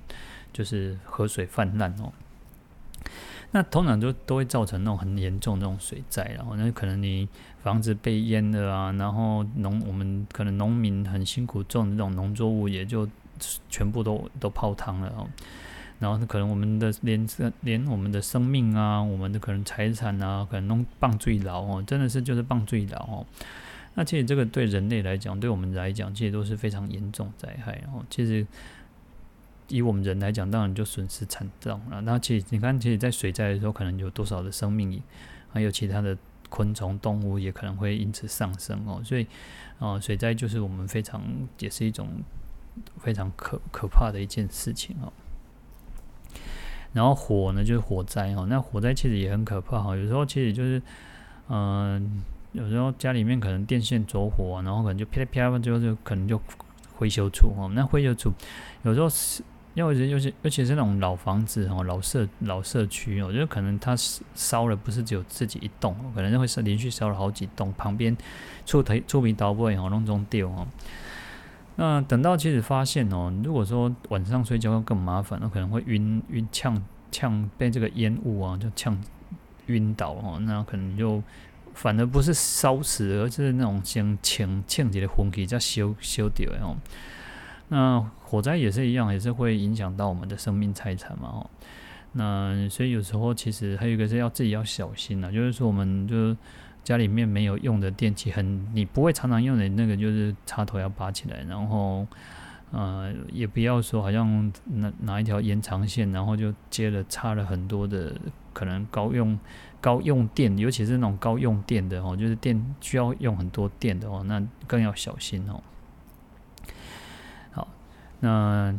[0.54, 2.12] 就是河水泛滥哦。
[3.52, 7.28] 那通常就都会造成那种很严重的那种水灾，然后那可能你
[7.64, 13.08] 房子被淹了啊，然后农我们可能农民很辛苦种的这种农作物也就
[13.70, 15.26] 全部都都泡汤了哦，
[16.00, 17.26] 然后可能我们的连
[17.62, 23.26] 连我们的生命啊，我们的可能财产啊，可能都放水流哦，真的是就是放水流哦。
[23.96, 28.46] 那其实这个对人类来讲，对我们来讲，其实都是非常严重灾害哦，其实。
[29.68, 32.00] 以我们人来讲，当然就损失惨重了。
[32.02, 35.02] 那其实你看，其实，在水灾的时候，可能有多少的生命，
[35.52, 36.16] 还有其他的
[36.50, 39.02] 昆虫、动物也可能会因此丧生哦。
[39.04, 39.26] 所以，
[39.80, 41.20] 哦，水灾就是我们非常，
[41.58, 42.08] 也是一种
[43.00, 45.12] 非常可可怕的一件事情哦。
[46.94, 48.46] 然后火呢，就是火灾哦。
[48.48, 49.96] 那火灾其实也很可怕哈。
[49.96, 50.80] 有时候其实就是，
[51.50, 52.22] 嗯，
[52.56, 56.42] 有时候家里面可能电线走火，然后可能就啪啪，最后就可能就
[56.96, 57.70] 灰修处哦。
[57.74, 58.34] 那灰修处
[58.84, 59.44] 有时候是。
[59.76, 63.94] 因为尤其尤其是那种老房子哦，老社老社区，我觉得可能它
[64.34, 68.16] 烧了不是只有自己一栋，可能会是连续烧了好几栋，旁边
[68.66, 70.66] 触台触鼻倒位哦，弄中掉哦。
[71.76, 78.98] 那等到其实发现哦，如果说晚上睡觉更麻烦，那可能会晕晕呛呛被这个烟雾啊就呛
[79.66, 81.22] 晕倒哦，那可能就
[81.76, 86.76] 反而不是烧死，而是那种像呛呛起来昏气叫修修掉哦。
[87.68, 91.50] 那火灾也是一样，也是会影响到我们的生命财产嘛，哦，
[92.14, 96.36] 那所以有时候其实还有一个是要自己要小心啊，就是说我们就
[96.84, 102.06] 家里面没有用的电器，很你不会常常用的那个，就是插头要拔起来，然后
[102.72, 108.16] 呃，也不要说好像拿拿一条延长线，然后就接了插了很多的
[108.54, 109.38] 可能高用
[109.86, 115.62] 高用电，尤其是那种高用电的哦，就是电需要用很多电的哦，那更要小心哦。
[117.52, 117.68] 好，
[118.22, 118.74] 那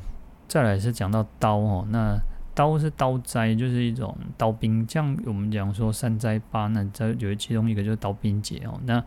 [0.49, 2.19] 再来是讲到刀哦，那。
[2.57, 4.88] 刀是刀灾，就是一种刀兵。
[4.88, 8.81] 像我们讲说三灾八难，这有其中一个就是刀兵节哦。
[8.87, 9.05] 那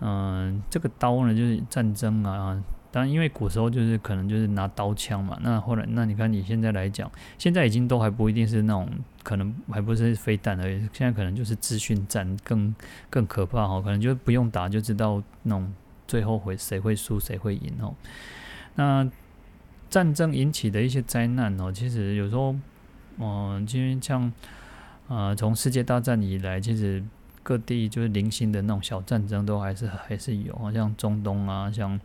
[0.00, 2.62] 嗯、这个刀呢，就是战争啊。
[2.92, 5.36] 当然，因为古时候就是可能就是拿刀枪嘛。
[5.42, 8.88] 那后来，那你看你现在来讲，现在已经都还不一定是那种，
[9.28, 10.78] 可能还不是飞弹而已。
[10.90, 12.74] 现在可能就是资讯战更
[13.10, 13.82] 更可怕哦。
[13.84, 15.70] 可能就不用打就知道那种
[16.06, 17.94] 最后会谁会输谁会赢哦。
[18.76, 19.06] 那
[19.90, 22.56] 战争引起的一些灾难哦，其实有时候，
[23.18, 24.32] 嗯，因为像，
[25.08, 27.04] 呃，从世界大战以来，其实
[27.42, 32.00] 各地就是零星的那种小战争都还是还是有，像中东啊，像，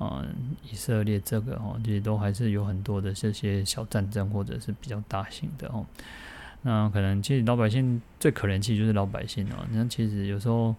[0.00, 0.34] 嗯，
[0.68, 5.86] 以色列这个哦，其实都还是有很多的这些小战争或者是比较大型的哦。
[6.66, 9.64] 那可能其实老百姓最可怜，其实就是老百姓哦。
[9.70, 10.74] 那其实有时候，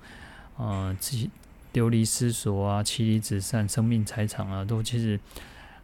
[0.60, 1.30] 嗯，自己
[1.72, 5.18] 流离失所啊，妻离子散，生命财产啊，都其实。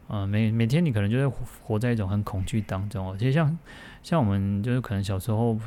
[0.06, 1.26] 呃，每每天你可能就是
[1.62, 3.16] 活在一种很恐惧当中哦。
[3.18, 3.58] 其实像
[4.02, 5.58] 像我们就是可能小时候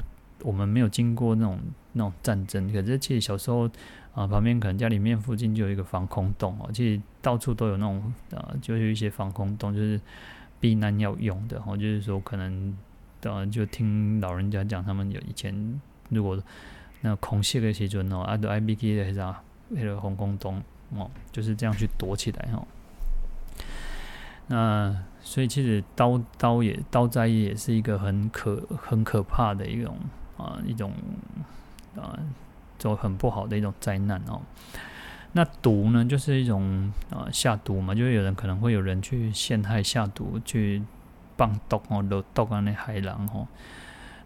[0.43, 1.59] 我们没有经过那种
[1.93, 3.67] 那种战争，可是其实小时候
[4.13, 6.69] 啊、旁边可能家里面附近就有一个防空洞哦。
[6.71, 9.99] 其实到处都有那种呃，就有一些防空洞，就是
[10.59, 11.75] 避难要用的哦。
[11.75, 12.77] 就是说可能
[13.21, 16.41] 呃，就听老人家讲，他们有以前如果
[17.01, 20.61] 那空袭的时阵哦，啊，都爱避去那啥那个防空洞
[20.95, 22.65] 哦，就是这样去躲起来哦。
[24.47, 29.97] 那所以其实刀刀也刀灾也是一个很可很可怕的一种
[30.37, 30.93] 啊一种
[31.97, 32.17] 啊
[32.79, 34.41] 就很不好的一种灾难哦。
[35.33, 40.81] 那毒呢，就是一种啊下毒嘛，就是有人可能会有人去陷害下毒去
[41.37, 43.47] 放毒哦，落毒啊那海浪哦。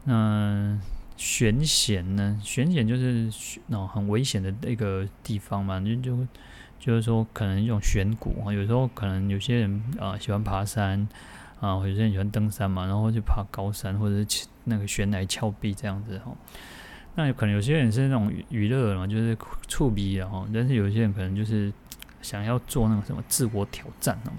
[0.06, 0.80] 那
[1.18, 3.30] 悬险呢，悬险就是
[3.68, 6.28] 那很危险的一个地方嘛，就就。
[6.84, 11.08] 就是说，可能一种悬谷啊，有时候可能有些人啊喜欢爬山
[11.60, 16.36] 啊，有些人喜欢登山嘛，然后就爬高山或者是那个悬崖峭壁这样子吼。
[17.14, 21.72] 那有可能有些人是那种娱乐嘛，就是触鼻然后，但是有些人可能就是
[22.24, 24.34] 想要做那种什么自我挑战哦。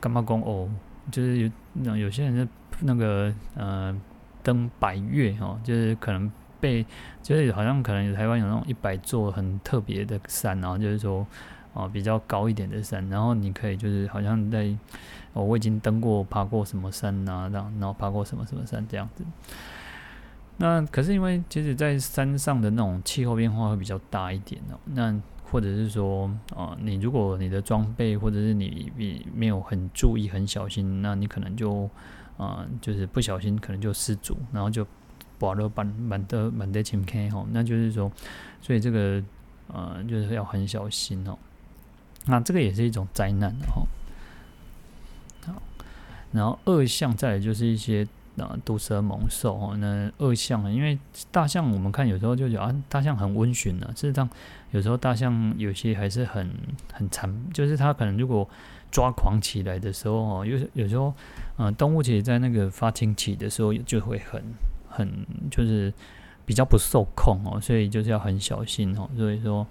[0.00, 0.66] 干嘛讲哦？
[1.12, 2.48] 就是有那有些人是
[2.80, 3.94] 那个呃
[4.42, 6.84] 登百岳哈，就是可能被
[7.22, 11.26] 就是好像可能台湾有那种一百座很特别的山，然后就是说。
[11.76, 14.72] 哦，比较高一点的山，然后你可以就是好像在，
[15.32, 19.24] 哦，我已经登过、爬过什么山啊，这样，然后爬过什么什么山这样子。
[20.58, 24.78] 那可是因为其实，在山上的那种气候变化会比较大一点哦。
[24.84, 25.12] 那
[25.50, 31.88] 或者是说，啊，你如果你的装备或者是你你没有很注意、很小心，那你可能就
[32.36, 34.84] 啊，就是不小心可能就失足，然后就
[35.38, 37.46] 滑了板满的满的前坑吼。
[37.52, 38.10] 那就是说，
[38.60, 39.22] 所以这个
[39.68, 41.38] 呃，就是要很小心哦。
[42.26, 43.86] 那这个也是一种灾难的哈。
[45.46, 45.62] 好，
[46.32, 49.76] 然后恶象再来就是一些那毒蛇猛兽哦。
[49.78, 50.98] 那恶象呢，因为
[51.30, 53.86] 大象我们看有时候就觉得啊，大象很温驯呢。
[53.94, 54.28] 事实上，
[54.70, 56.50] 有时候大象有些还是很
[56.92, 58.48] 很残，就是它可能如果
[58.90, 61.12] 抓狂起来的时候哦，有有时候
[61.56, 64.42] 嗯、动物其实在那个发情期的时候就会很
[64.88, 65.92] 很就是
[66.44, 69.08] 比较不受控哦，所以就是要很小心哦。
[69.16, 69.66] 所以说。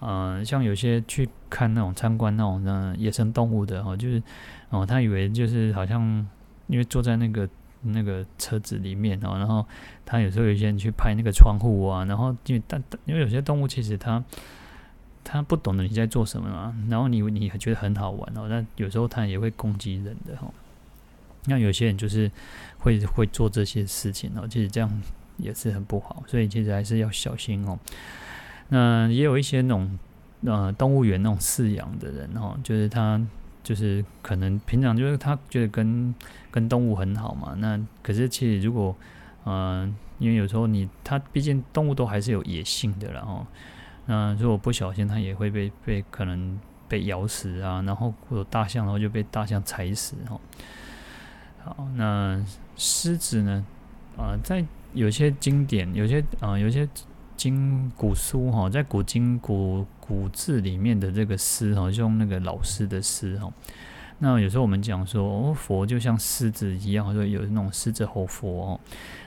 [0.00, 4.22] 嗯、像有些去看那种参观那种那野生动物的哦，就是
[4.70, 6.24] 哦，他以为就是好像
[6.68, 7.48] 因为坐在那个
[7.82, 9.64] 那个车子里面哦，然后
[10.04, 14.22] 他有时候有些人去拍那个窗户啊，然后因为但因为有些动物其实它
[15.24, 20.50] 它不懂得你在做什么嘛，然后你你觉得很好玩哦，但有时候它也会攻击人的哈。
[21.44, 22.30] 那有些人就是
[22.78, 25.02] 会会做这些事情哦，其实这样
[25.36, 27.78] 也是很不好，所以其实还是要小心哦。
[28.68, 29.98] 那也有一些那种
[30.44, 33.18] 呃动物园那种饲养的人哦，就是他
[33.62, 36.14] 就是可能平常就是他觉得跟
[36.50, 38.94] 跟动物很好嘛，那可是其实如果
[39.44, 43.46] 嗯、因为有时候你它毕竟动物都还是有野性的，然后
[44.06, 50.40] 那如果不小心，它也会被被可能被咬死啊，然后或者大象然后就被大象踩死哦。
[51.64, 52.44] 好，那
[52.76, 53.64] 狮子呢？
[54.16, 56.88] 啊、呃，在有些经典，有些啊、呃，有些。
[57.38, 63.48] 经古书哈，在古今古古字里面的这个狮哈，就用那个老狮的狮哈。
[64.18, 68.80] 那有时候我们讲说，哦佛就像狮子一样，说有那种狮子吼佛哦。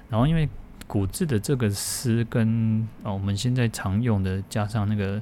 [0.09, 0.49] 然后因为
[0.87, 5.21] 古字的这个狮跟啊我们现在常用的加上那个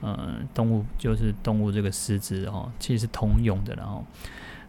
[0.00, 4.02] 呃动物就是动物这个狮子哦，其实是通用的，然后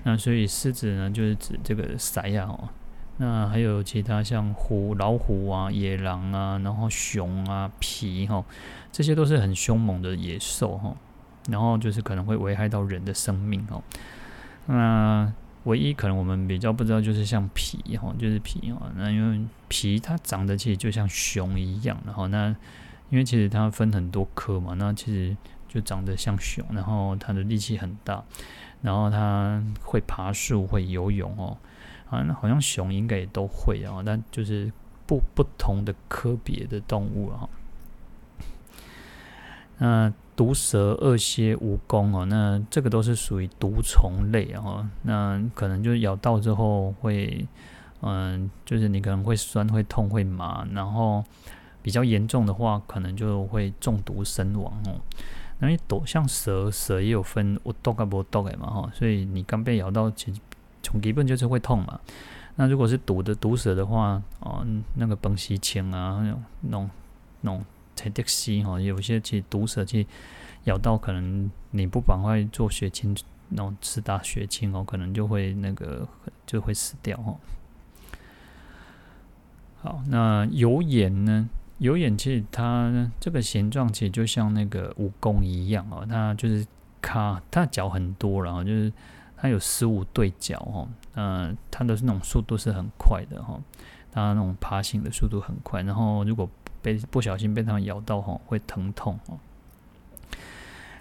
[0.03, 2.67] 那所以狮子呢就是指这个狮呀哦，
[3.15, 8.43] 那还有其他像虎、老虎啊、野狼啊，然后熊啊、皮哈，
[8.91, 10.93] 这些都是很凶猛的野兽哈，
[11.49, 13.81] 然后就是可能会危害到人的生命哦，
[14.65, 15.33] 那。
[15.65, 22.47] 唯一可能我们比较不知道就是像皮哈，就是皮哈，那因为皮它长得其实就像熊一样，然后那
[23.11, 28.23] 因为其实它分很多科嘛，那其实就长得像熊，然后它的力气很大，
[28.81, 31.55] 然后它会爬树、会游泳哦，
[32.09, 34.73] 啊，那好像熊应该也都会啊，但就是
[35.05, 37.47] 不不同的科别的动物啊，
[39.77, 40.11] 那。
[40.41, 44.83] 毒蛇、恶蝎、蜈蚣哦，那这个都是属于毒虫类哦。
[45.03, 47.45] 那可能就咬到之后会，
[48.01, 51.23] 嗯，就是你可能会酸、会痛、会麻，然后
[51.83, 54.95] 比较严重的话，可能就会中毒身亡哦。
[55.59, 60.41] 那你毒像蛇，蛇也有分有毒跟无毒的嘛哈，所以你刚被咬到，其实
[60.81, 61.99] 从基本就是会痛嘛。
[62.55, 66.89] 那如果是毒的毒蛇的话，哦，那个崩西青啊，那种弄
[67.41, 67.63] 弄。
[68.01, 70.07] 才得西哈，有些其实毒蛇去
[70.63, 73.15] 咬到，可能你不赶快做血清，
[73.49, 76.07] 那种吃打血清哦，可能就会那个
[76.45, 77.35] 就会死掉哈。
[79.81, 81.49] 好，那有眼呢？
[81.79, 86.65] 有眼其实它这个形状其实就像那个蜈蚣一样哦，它就是
[87.01, 88.93] 卡，它脚很多，然后就是
[89.35, 93.59] 它有十五对脚哦，嗯，它的那种速度是很快的哈，
[94.11, 96.47] 它那种爬行的速度很快，然后如果
[96.81, 99.39] 被不小心被它们咬到吼，会疼痛哦。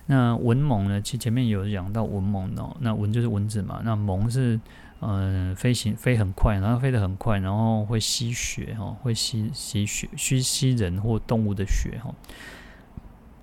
[0.07, 1.01] 那蚊猛呢？
[1.01, 2.77] 其前面有讲到蚊猛哦。
[2.81, 3.81] 那蚊就是蚊子嘛。
[3.85, 4.59] 那猛是
[5.03, 12.13] 嗯、飞行飞很快，然后飞得很快，然后会吸血哈，会吸吸血，吸吸人或动物的血哈。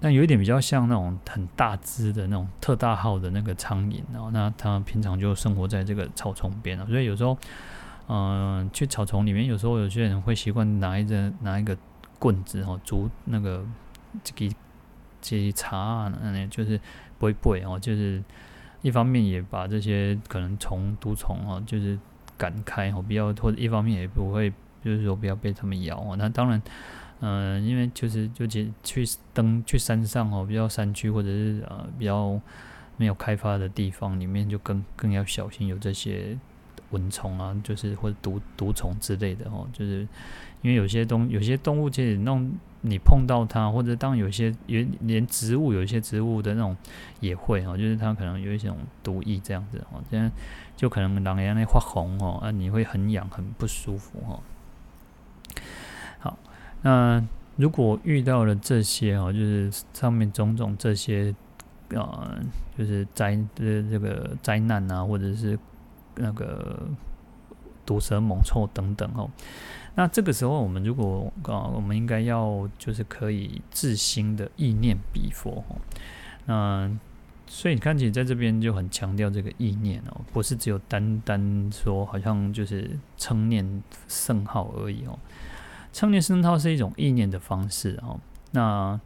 [0.02, 4.30] 那有一点比较像那种很大只的那种特大号的那个苍蝇哦。
[4.34, 7.38] 那它平常就生活在这个草丛边啊，所以有时候
[8.10, 11.78] 嗯、去草丛里面，有时候有些人会习惯拿一个拿一个。
[12.20, 13.64] 棍子哦，竹那个
[14.24, 14.56] 这个
[15.22, 16.80] 这茶啊，那就是
[17.20, 18.24] 不会不会哦，就是
[18.82, 21.98] 一方面也把这些可能虫毒虫哦，就是
[22.38, 24.50] 赶开哦，不要或者一方面也不会，
[24.84, 26.16] 就是说不要被他们咬哦。
[26.18, 26.62] 那当然，
[27.20, 32.40] 嗯、因为就是就去去登去山上哦，比较山区或者是呃比较
[32.98, 36.38] 没有开发的地方里面，就更更要小心有这些
[36.92, 40.08] 蚊虫啊，就是或者毒毒虫之类的哦，就是。
[40.68, 42.52] 因为有些东有些动物其实弄
[42.82, 46.76] 你碰到它，或者当有些有连植物有一些植物的那种
[47.22, 50.30] 也会哦，就是它可能有一种毒液这样子哦，这样
[50.76, 54.44] 就可能让人家那发红哦，啊你会很痒很不舒服哦。
[56.20, 56.38] 好，
[56.82, 57.24] 那
[57.56, 61.34] 如果遇到了这些哦，就是上面种种这些
[61.92, 62.42] 呃，
[62.78, 65.58] 就是灾的这个灾难啊，或者是
[66.16, 66.90] 那个
[67.86, 69.30] 毒蛇猛兽等等哦。
[69.98, 75.66] 那这个时候，我们如果啊，我们应该要就是可以自心的意念比佛。
[76.46, 76.88] 那
[77.48, 85.18] 所以你看，其实在这边就很强调这个意念哦，不是只有单单说好像就是称念圣号而已哦。
[85.92, 88.20] 称念圣号是一种意念的方式哦。
[88.52, 89.00] 那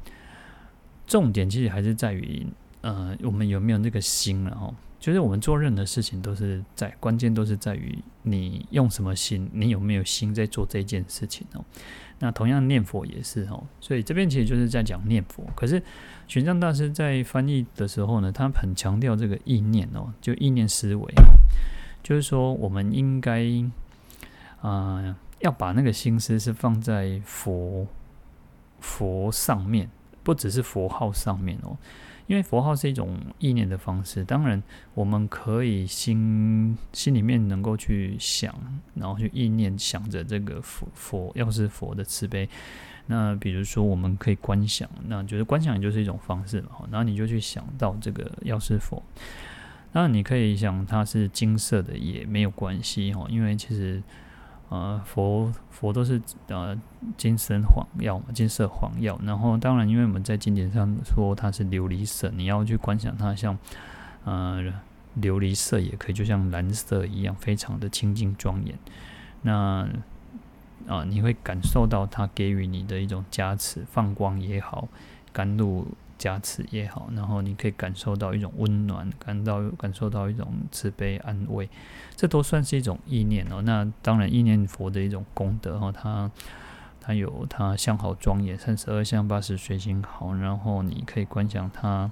[1.08, 2.46] 重点其实还是在于，
[2.82, 4.74] 呃，我们有没有那个心了哦。
[5.00, 11.66] 就是我们做任何事情都是在关键都是在于你用什么心，你有没有心在做这件事情哦。
[12.20, 15.44] 那同样念佛也是哦，所以这边其实就是在讲念佛。
[15.56, 15.82] 可是
[16.28, 21.12] 玄奘大师在翻译的时候呢，他很强调这个意念哦，就意念思维，
[22.04, 23.44] 就是说我们应该
[24.62, 27.88] 啊、呃、要把那个心思是放在佛
[28.80, 29.90] 佛上面，
[30.22, 31.76] 不只是佛号上面哦。
[32.32, 34.64] 因为佛号是一种意念的方式，当然
[34.94, 38.56] 我们可以心心里面能够去想，
[38.94, 42.48] 然后去意念想着这个佛佛，要是佛的慈悲。
[43.08, 46.70] 那比如说我们可以观想，那就是观想也就是一种方式嘛。
[46.90, 49.04] 然后你就去想到这个药师佛，
[49.92, 54.02] 那你可以想它是金色的也没有关系哈，因为其实。
[54.72, 56.74] 呃，佛佛都是呃
[57.18, 59.20] 金身黄药嘛，金色黄药。
[59.22, 63.58] 然后当然，因为我们在经典上说它是琉璃色，你要去观想它像
[64.24, 64.64] 呃
[65.20, 68.74] 琉璃色也可以，就像蓝色一样，非常的清净庄严。
[69.42, 69.86] 那
[70.88, 74.88] 啊、你会感受到它给予你的一种加持，放光也好，
[75.34, 75.86] 甘露。
[76.22, 81.68] 加持也好，然后你可以感受到一种温暖，感到感受到一种慈悲安慰，
[82.16, 83.60] 这都算是一种意念哦。
[83.64, 86.30] 那当然，意念佛的一种功德哈，它
[87.02, 92.12] 它有它相好庄严，三十二相八十随行好，然后你可以观想它，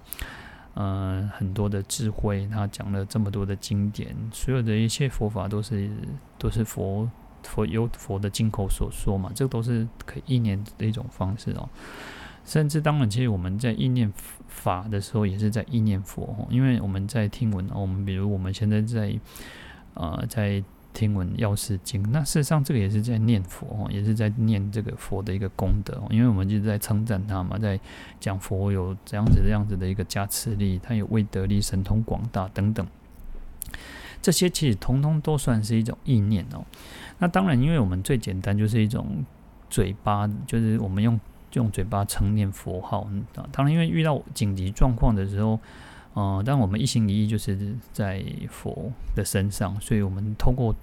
[0.73, 5.87] 嗯、呃，很多的智慧，它讲了这么多的经典，所有的一切佛法都是
[6.39, 7.07] 都是佛
[7.43, 11.69] 佛由佛的经口所说嘛，这都是可以意念的一种方式哦。
[12.49, 14.11] 甚至当然，其实我们在意念
[14.47, 19.13] 法的时候，也是在意念佛，因为我们在听闻，我们比如我们现在在，
[19.93, 27.79] 呃，在听闻药师经，那事实上这个也是在念佛，也是在念这个佛的一个功德，因为我们就是在称赞他嘛，在
[28.19, 32.83] 讲佛有这样子这样子的一个加持力，他有威德力、神通广大等等，
[34.23, 36.65] 这些其实通通都算是一种意念哦。
[37.19, 39.23] 那当然，因为我们最简单就是一种
[39.69, 41.19] 嘴巴，就是我们用。
[41.53, 43.09] 用嘴巴称念佛号，
[43.51, 45.59] 当然，因为遇到紧急状况的时候，
[46.13, 50.75] 呃，但我们一心一意就是在佛的身上，所以我们通过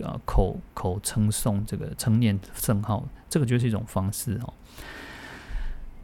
[0.00, 4.54] 呃口口称颂这个称念圣号，这个就是一种方式哦。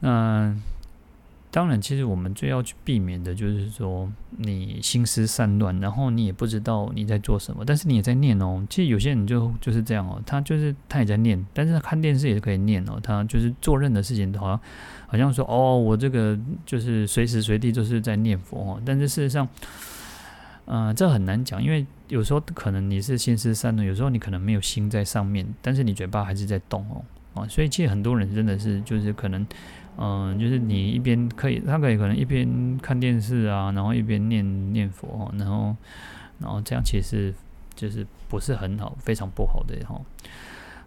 [0.01, 0.63] 嗯。
[1.51, 8.63] 当然，其实我们最要去避免的就是说，你心思散乱，然后你也不知道你在做什么，但是你也在念哦。
[8.69, 13.01] 其实有些人就就是这样哦，他就是他也在念，但是他看电视也可以念哦。
[13.03, 14.61] 他就是做任何事情都好像
[15.07, 18.83] 好像说哦，我这个就是随时随地都是在念佛哦。
[18.85, 19.49] 但是事实上，
[20.67, 27.03] 嗯、这很难讲，因为有时候可能你是心思散乱，有时候你可能没有心在上面，但是你嘴巴还是在动哦。
[27.33, 29.47] 啊，所以其实很多人真的是就是可能。
[29.99, 35.75] 嗯，就是你一边可以，他可以可能一边看电视啊，然后一边念念佛，然后，
[36.39, 37.33] 然后这样其实
[37.75, 39.99] 就是不是很好，非常不好的哈。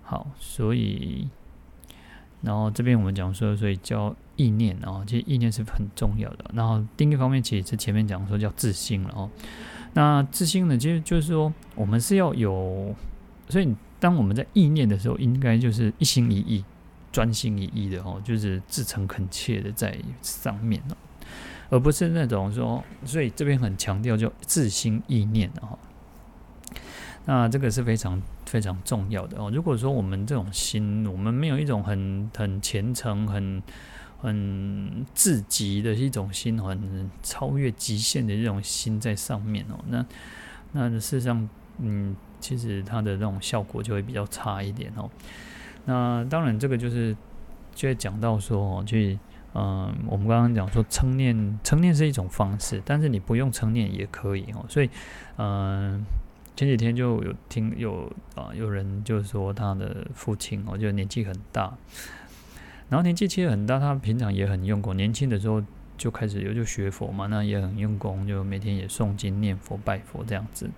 [0.03, 1.27] 好，所以，
[2.41, 6.45] 然后这边我们讲说，所以叫意念啊，其实意念是很重要的。
[6.53, 9.29] 然后另一方面，其实是前面讲说叫自心了哦。
[9.93, 12.95] 那自心呢，其实就是说我们是要有，
[13.49, 16.63] 所以当我们在意念的时候，应该就是一心一意。
[17.11, 20.95] 专心一意的哦，就是至诚恳切的在上面哦，
[21.69, 25.77] 而不是那种说，所以这边很强调就自心意念哦。
[27.25, 29.51] 那这个是非常非常重要的哦。
[29.53, 33.61] 如果说我们这种心，我们没有一种很很虔诚、很
[34.19, 40.05] 很至极的一种心，很超越极限的这种心在上面哦，那
[40.71, 41.47] 那事实上，
[41.77, 45.09] 嗯，其实它的那种效果就会比较差一点哦。
[45.89, 47.17] 那当然，这个就是
[47.73, 49.17] 就会讲到说哦，去
[49.55, 54.63] 嗯，我们刚刚讲说称念，称念是一种方式，但是你不用称念也可以哦。
[54.69, 54.89] 所以，
[55.37, 56.05] 嗯，
[56.55, 61.75] 前几天就有听有啊，有人就说他的父亲哦，就年纪很大，
[62.89, 65.59] 然后年纪其实很大，他平常也很用功，年轻的时候
[65.97, 70.69] 就开始有就学佛嘛，那也很用功，就每天也诵经念佛拜佛这样子。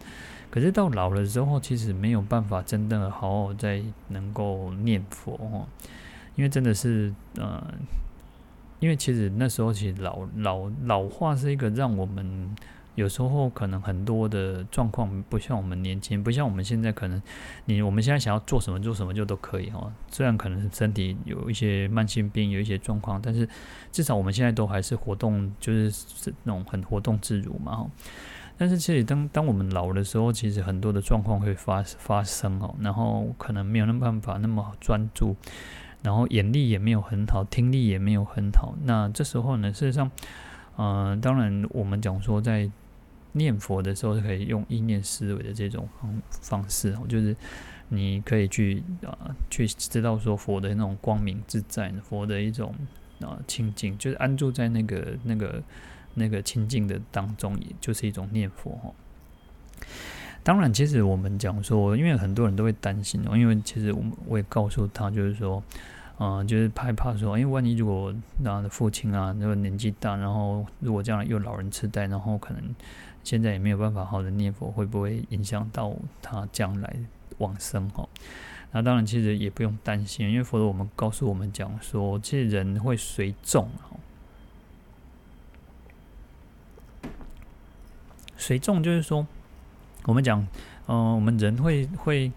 [0.52, 5.66] 可是到老了之后，其实没有办法真的好好再能够念佛哦，
[6.36, 7.74] 因为真的是呃，
[8.80, 12.54] 因为其实那时候其实老老老化是一个让我们
[12.96, 17.22] 有时候可能很多的状况不像我们年轻，不像我们现在可能
[17.64, 19.90] 你我们现在想要做什么做什么就都可以哦。
[20.10, 23.48] 虽然可能身体有一些慢性病，有一些状况，但是
[23.94, 27.90] 至少我们现在都还是活动，就是那种很活动自如嘛。
[28.62, 35.36] 但是其实当当我们老的时候，其实很多的状况会发发生哦，然后可能没有那办法那么专注，
[36.04, 38.76] 然后眼力也没有很好，听力也没有很好。
[38.84, 40.12] 那这时候呢，事实上，
[40.76, 42.70] 呃，当然我们讲说在
[43.32, 47.36] 念佛的时候是，可以用意念思维的这种方方式哦，就是
[47.90, 52.76] 你可以去啊、去知道说佛的那种光明自在，佛的一种
[53.22, 55.64] 啊清净，就是安住在那个那个。
[56.14, 58.92] 那个清净的当中，也就是一种念佛哈。
[60.44, 65.62] 当然，其实我们讲说，因为很多人都会担心哦，因为其实我我也告诉他，就是说，
[66.20, 68.12] 嗯，就是害怕说，因为万一如果
[68.44, 72.76] 他的父亲啊，那个年纪大，然后如果将来又老人痴呆，然后可能
[73.24, 75.94] 现在也没有办法好的念佛，会不会影响到
[76.24, 76.96] 他将来
[77.38, 78.10] 往生哈？
[78.72, 83.96] 那当然，其实也不用担心，因为佛陀我们告诉我们讲说，其实人会随众哈。
[88.42, 89.26] 随众就是说，
[90.06, 90.46] 我们讲，
[90.88, 92.32] 嗯、我们人会会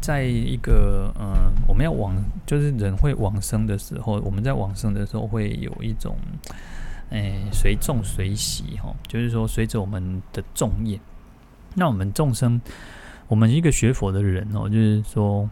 [0.00, 2.12] 在一个，嗯、我们要往，
[2.44, 6.16] 就是人会往生的时候，我们在往生的时候会有一种，
[7.10, 10.98] 哎，随众随喜哈，就是说随着我们的众业。
[11.74, 12.60] 那我们众生，
[13.28, 15.48] 我们一个学佛的人哦，就是说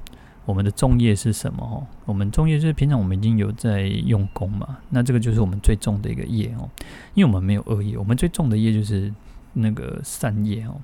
[0.46, 1.62] 我们的众业是什么？
[1.64, 6.68] 哦，我们众业就是平常我们已经有在用功嘛，那这个就是我们最重的一个业哦，
[7.14, 9.14] 因为我们没有恶业，我们最重的业就是。
[9.54, 10.80] 那个善业哦，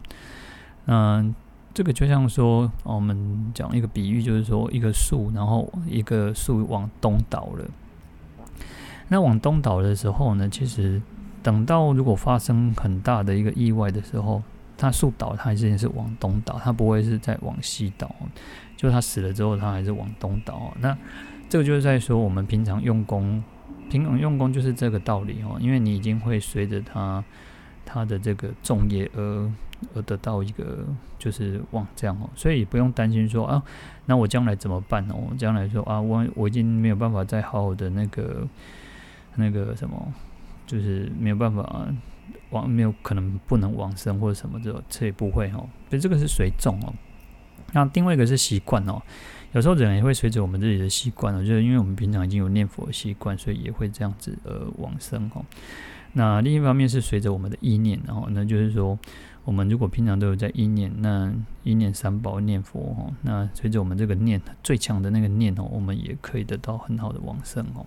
[0.87, 1.35] 嗯，
[1.75, 7.65] 这个就像说，我们讲一个比喻，就是说一个树，然后一个树往东倒了。
[9.09, 11.03] 那往东倒的时候呢，其实
[11.43, 14.43] 等到如果发生很大的一个意外的时候，
[14.79, 18.11] 它树倒，它还是是往东倒，它不会是在往西倒。
[18.77, 20.73] 就它死了之后，它还是往东倒。
[20.81, 20.97] 那
[21.49, 23.43] 这个就是在说，我们平常用功，
[23.91, 27.23] 平常用功就是这个道理哦，因为你已经会随着它
[27.91, 29.51] 他的这个种业而。
[29.95, 30.85] 而得到一个
[31.19, 33.63] 就是往这样哦，所以不用担心说啊，
[34.05, 35.15] 那我将来怎么办呢？
[35.17, 38.47] 我将来说啊，我我已经没有办法再好好的那个
[39.37, 40.13] 那个什么，
[40.67, 41.89] 就是没有办法
[42.51, 45.67] 往没有可能不能往生或者什么的，这也不会哦。
[45.89, 46.93] 所以这个是随众哦。
[47.73, 49.01] 那另外一个是习惯哦，
[49.53, 55.43] 有时候人也会随着我们自己的习惯哦，就是因为我们平常已经有念佛的习惯，所以也会这样子呃往生哦。
[56.13, 58.99] 那另一方面是随着我们的意念，然后那就是说。
[59.43, 61.33] 我们如果平常都有在意念，那
[61.65, 67.85] 一念三宝念佛哦，那随着我们这个念最强的那个念哦，我们也可以得到很好的往生哦。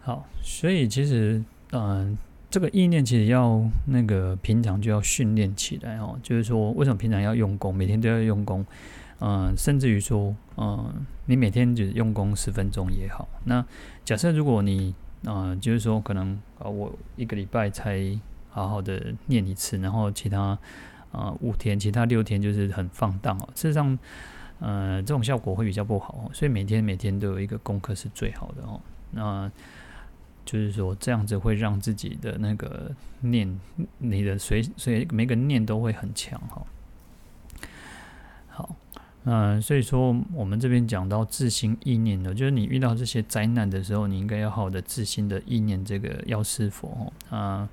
[0.00, 2.18] 好，所以其实嗯、
[2.50, 6.18] 这个意念其实要那个平常就要训练起来哦。
[6.20, 8.66] 就是说，为什么平常要用功，每天都要用功？
[9.20, 13.28] 嗯、甚至于说，嗯、你每天只用功十分钟也好。
[13.44, 13.64] 那
[14.04, 14.94] 假设如果你
[15.24, 18.18] 啊、呃，就是说可能啊，我一个礼拜才。
[18.52, 20.58] 好好的念一次，然后其他
[21.12, 23.48] 啊、五天，其他六天就是很放荡哦。
[23.54, 23.96] 事实上，
[24.58, 26.28] 呃，这种效果会比较不好。
[26.32, 28.80] 所以每天每天都有一个功课是最好的哦。
[29.12, 29.48] 那
[30.44, 32.90] 就是说这样子会让自己的那个
[33.20, 33.60] 念，
[33.98, 36.66] 你的随随每个念都会很强哈。
[38.48, 38.74] 好，
[39.24, 47.68] 嗯、所以说我们这边讲到自心意念的，就是你遇到这些灾难的时候，你应该要好好的自心的意念这个药师佛哦，啊、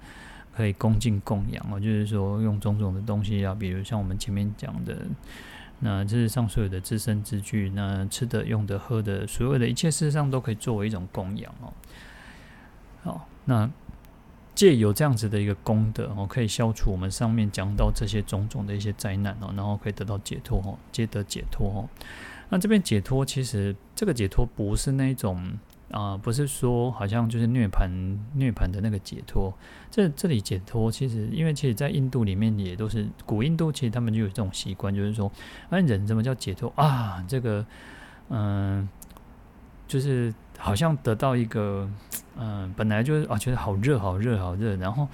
[0.53, 4.97] 可以恭敬供养哦，就是说用种种的东西啊，比如像我们前面讲的，
[5.79, 11.71] 那这是上所有的自身之具，那吃的、用的、喝的，所有的一切事实上都可以作为一种供养哦。
[13.03, 13.69] 好，那
[14.58, 21.88] 借由这样子的一个功德哦，可以消除我们上面讲到这些种种的一些灾难哦，然后可以得到解脱哦，皆得解脱哦。
[22.49, 25.58] 那这边解脱，其实这个解脱不是那种。
[25.89, 27.89] 啊、不是说好像就是涅槃
[28.34, 29.53] 涅槃的那个解脱，
[29.89, 35.32] 这这里解脱其实，因为其实在印度里面也都是古印度，其实他们就有这种习惯，就是说，
[35.70, 37.24] 哎，人怎么叫解脱啊？
[37.26, 37.66] 这个，
[38.28, 38.89] 嗯、
[39.88, 41.89] 就是好像得到一个，
[42.39, 45.07] 嗯、本来就是啊，觉得好热好热好热，然后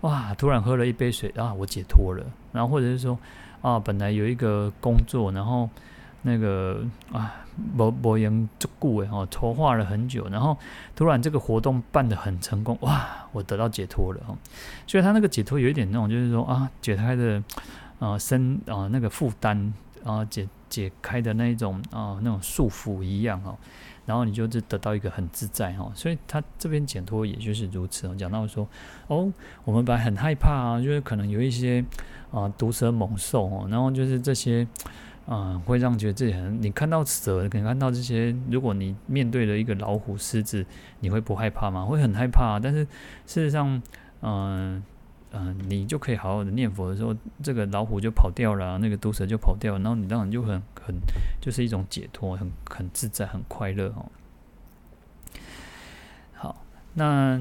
[0.00, 3.18] 哇，突然喝了一杯水啊，我解脱了，然后或者是说
[3.62, 5.68] 啊，本来有一个工作，然后。
[6.22, 7.34] 那个啊，
[7.78, 10.54] 无无用足久诶，哦，筹划了很久，然后
[10.94, 14.36] 突然这个活动办得很成功，哇，我得到解脱了哦。
[14.86, 17.42] 所以他那个解脱有一点那种，就是说啊，解开的
[18.00, 19.72] 啊身啊那个负担
[20.04, 23.56] 啊解解开的那一种啊那种束缚一样哦，
[24.06, 25.90] 然后你就是得到一个很自在哦。
[25.94, 28.14] 所以他这边解脱也就是如此哦。
[28.16, 28.68] 讲到说
[29.06, 29.32] 哦，
[29.64, 31.84] 我们本来很害怕啊，就是可能有一些
[32.30, 34.66] 啊毒蛇猛兽哦，然后就是这些。
[35.32, 36.60] 嗯，会让觉得自己很。
[36.60, 40.66] 你看到蛇，可能看到这些，如果你面对了一个老虎、狮子，
[40.98, 41.84] 你会不害怕吗？
[41.84, 42.58] 会很害怕。
[42.58, 42.84] 但是
[43.26, 43.80] 事实上，
[44.22, 44.82] 嗯
[45.32, 50.94] 嗯，你就可以好好的念佛的时候，这个老虎就跑掉了，那个毒蛇就跑掉了，然后你当然就很很，
[51.40, 54.06] 就是一种解脱，很很自在，很快乐哦。
[56.34, 56.64] 好，
[56.94, 57.40] 那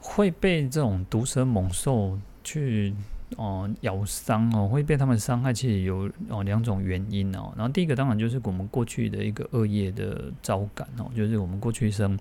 [0.00, 2.94] 会被这种毒蛇猛兽去。
[3.36, 7.52] 哦，咬伤哦，会被他们伤害，其实有哦两种原因哦。
[7.56, 12.16] 然后第一个当然就是我们过去的一个恶业的招感哦，就是我们过去生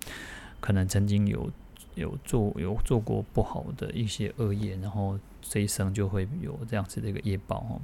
[0.60, 1.48] 可能曾经有
[1.96, 7.82] 有做有做过不好的一些恶业，然后这一生就会有这样子的一个业报哦。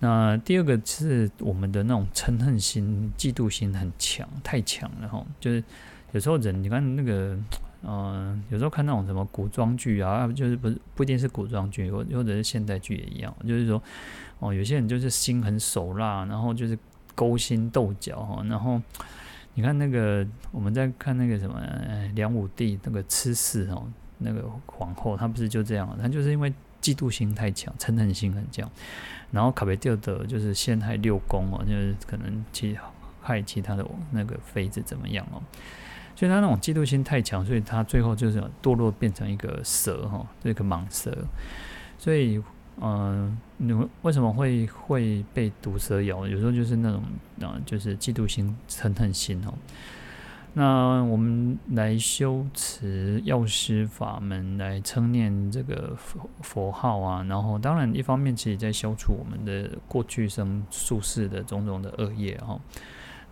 [0.00, 5.24] 那第二个是我们的那种嗔恨心、嫉妒心很强，太强了哈。
[5.38, 5.62] 就是
[6.12, 7.38] 有时候人，你看那个。
[7.82, 13.80] 嗯、有时候看那种什么古装剧啊，就是不是不一定是古装剧，或或者是现代剧也一样，就是说，
[14.40, 16.76] 哦，有些人就是心狠手辣，然后就是
[17.14, 18.82] 勾心斗角哈，然后
[19.58, 21.60] 你看那个我们在看那个什么
[22.14, 23.88] 梁武帝那个吃氏哦，
[24.18, 26.48] 那个皇后，她不是就这样，她就是因为
[26.80, 28.70] 嫉妒心太强，嗔恨心很强，
[29.32, 32.78] 然后卡贝蒂尔就是陷害六宫哦，就是可能其
[33.20, 35.42] 害其他的那个妃子怎么样哦。
[36.14, 41.12] 所以他那种嫉妒心太强，所以他最后就是堕落变成一个蛇哈，这个蟒蛇。
[41.98, 42.40] 所以，
[42.80, 43.72] 嗯，你
[44.02, 46.26] 为什么会会被毒蛇咬？
[46.26, 47.02] 有时候就是那种
[47.40, 49.54] 啊，就是嫉妒心、嗔恨心哦。
[50.54, 57.22] 那我们来修持药师法门，来称念这个佛佛号啊。
[57.28, 62.58] 然后，当然一方面其实在消除我们的过去生宿世的种种的恶业哈。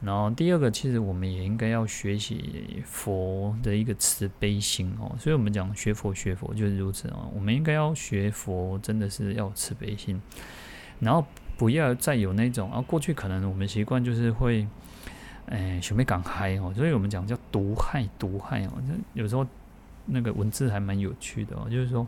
[0.01, 5.14] 然后第二个，其实我们也应该要学习佛的一个慈悲心哦。
[5.18, 7.30] 所以我们讲学佛学佛就是如此哦。
[7.34, 10.20] 我们应该要学佛，真的是要慈悲心，
[11.01, 11.24] 然后
[11.57, 14.66] 不要再有那种啊，过去可能我们习惯就是会。
[15.49, 18.72] 哎，学妹讲嗨哦，所以我们讲叫毒害，毒害哦。
[18.88, 19.47] 那有时候
[20.05, 22.05] 那个文字还蛮有趣的哦，就是说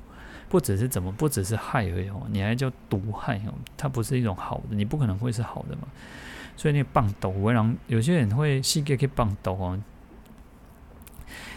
[0.48, 5.86] 不只是怎么，不只是害而已哦，你还叫毒害哦，它不是一种好的，你不可能会是好的嘛。
[6.58, 9.80] 所以那个棒斗为狼，有些人会细给给棒斗哦，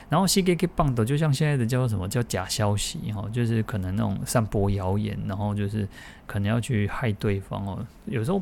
[0.08, 5.88] 然后细给给棒斗，就像现在的叫什么叫假消息哦，就是可能那种散播谣言，然后就是
[6.28, 7.86] 可能要去害对方哦。
[8.06, 8.42] 有时候，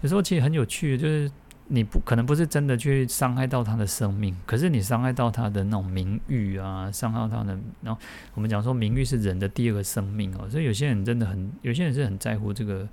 [0.00, 1.30] 有时候其实很有趣，就是。
[1.68, 8.00] 你不可能不是真的去伤害到他的生命，可是你伤害到他的那种名誉啊，伤害到他的，然后
[8.34, 12.88] 我们讲说名誉是人的第二个生命哦，所以有些人真的很，有些人是很在乎这个，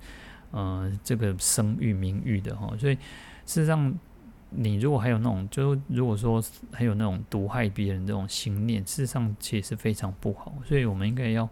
[0.54, 2.94] 呃，这个声誉名誉的哈，所以
[3.44, 3.92] 事实上，
[4.50, 6.40] 你如果还有那种，就如果说
[6.70, 11.48] 还有那种毒害别人这种心念，事实上其实是非常不好，所以我们应该要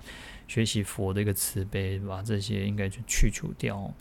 [0.47, 3.93] 学习佛的一个慈悲，把这些应该去去除掉。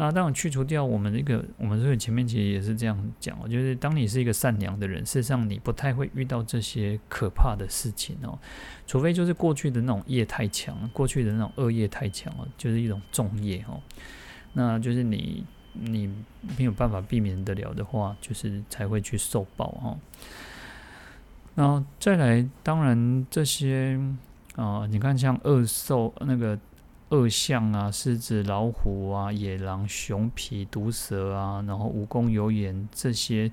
[0.00, 8.38] 那当然去除掉我们这个，我们这个前面其实也是这样讲，就是当你是一个善良的人，事实上你不太会遇到这些可怕的事情哦，
[8.86, 13.82] 除非就是过去的那种业太强，过去的那种恶业太强了，就是一种重业哦，
[14.52, 16.06] 那就是你你
[16.56, 19.96] 没有办法避免得了的话，就是才会去受报哈。
[21.54, 24.00] 然后再来，当然这些
[24.56, 26.58] 啊，你看像恶兽那个。
[27.10, 33.50] 恶象啊，狮子、老虎啊，野狼、熊皮、毒蛇啊，然后蜈蚣、油盐这些，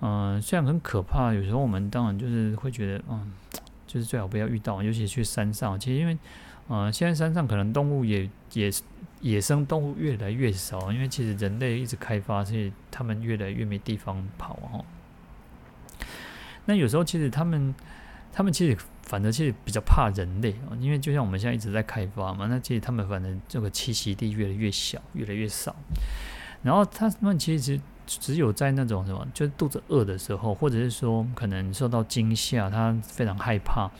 [0.00, 3.32] 嗯、虽然很可怕，有时候我们当然就是会觉得，嗯，
[3.86, 5.78] 就是最好不要遇到，尤其去山上。
[5.78, 6.14] 其实因为，
[6.68, 8.82] 嗯、呃，现在山上可能动物也也是
[9.22, 14.84] 野生动物越来越少，因为其实人类一直开发，所以他们越来越没地方跑哦。
[16.66, 17.74] 那有时候其实他们，
[18.30, 18.76] 他们其实。
[19.04, 25.74] 反正其实比较怕人类啊，因为就像我们现在一直在开发嘛，那其实他们反正这个栖息地越来越小，越来越少。
[26.62, 33.90] 然后他们其实只有在那种什么，就是肚子饿的时候，或者是说可能受到惊吓，他非常害怕，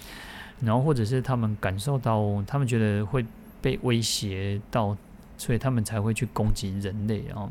[0.61, 3.27] 然后或者是他们感受到，他们觉得会
[3.61, 4.97] 被威胁到，
[5.37, 7.51] 所以他们才会去攻击人类啊。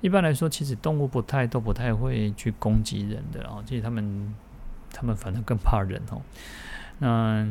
[0.00, 4.34] 一般来说，其实动物不太都不太会去攻击人的啊，其实他们
[4.92, 6.20] 他们反正更怕人哦。
[6.98, 7.46] 那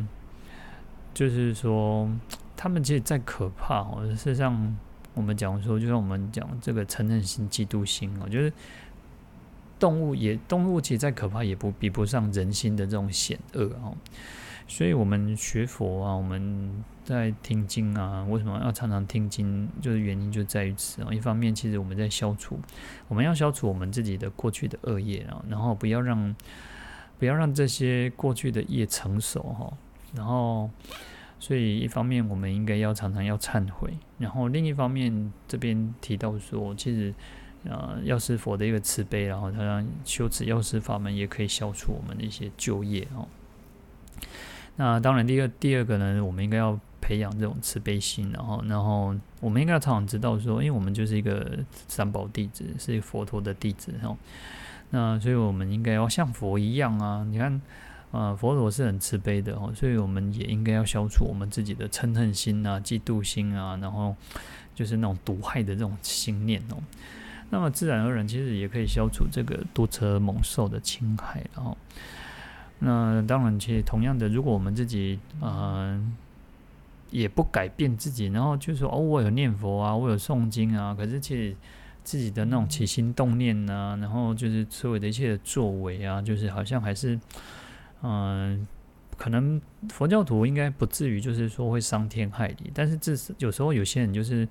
[1.14, 2.10] 就是说，
[2.58, 4.06] 他们其实再可怕哦。
[4.10, 4.78] 事实上，
[5.14, 8.52] 我们讲说，就像我们讲这个嗔恨心、嫉妒心哦，就是
[9.80, 13.96] 动物也动物其实再可怕，也不比不上人心的这种险恶哦。
[14.72, 19.68] 所以，我们学佛啊，我们在听经啊，为什么要常常听经？
[19.82, 21.10] 就是原因就在于此啊。
[21.12, 22.58] 一方面，其实我们在消除，
[23.08, 26.36] 我们要消除我们自己的过去的恶业啊，然后不要让。
[27.20, 29.72] 不要让这些过去的业成熟哈，
[30.16, 30.68] 然后，
[31.40, 37.14] 所以一方面我们应该要常常要忏悔，然后另一方面这边提到说，其实，
[37.66, 43.28] 呃，药师佛的一个慈悲，然后他让修持药师法门也可以消除我们的一些旧业哦。
[44.78, 54.16] 那当然，第二第二个呢，我们应该要培养这种慈悲心，然后，然后我们应该要常常知道说，因为我们就是一个三宝弟子，是一佛陀的弟子哈。
[54.90, 57.26] 那所以，我们应该要像佛一样啊！
[57.30, 57.62] 你看，
[58.12, 64.16] 啊，佛陀是很慈悲的哦，所以我们也应该要消除我们自己的嗔恨心啊、嫉妒心啊，然后
[64.76, 66.78] 就是那种毒害的这种心念哦。
[67.50, 71.46] 那么自然而然，其实也可以消除这个多车猛兽的侵害。
[71.56, 71.78] 然后，
[72.82, 76.14] 那当然，其实同样的，如果我们自己嗯、
[77.10, 81.56] 也不改变自己，然后就说哦，我有念佛啊，我有诵经啊，可是其实。
[82.04, 87.18] 自己的那种起心动念呐、然后就是所有的一切的作为啊，就是好像还是，
[88.02, 88.66] 嗯、
[89.16, 94.48] 可能佛教徒应该不至于就是说会伤天害理，但是至少有时候有些人就是，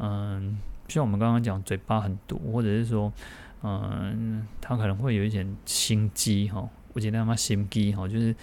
[0.00, 0.58] 嗯、
[0.88, 3.12] 像我们刚刚讲嘴巴很毒，或者是说，
[3.62, 8.34] 嗯、他可能会有一点心机哈，我觉得他妈心机哈，就是。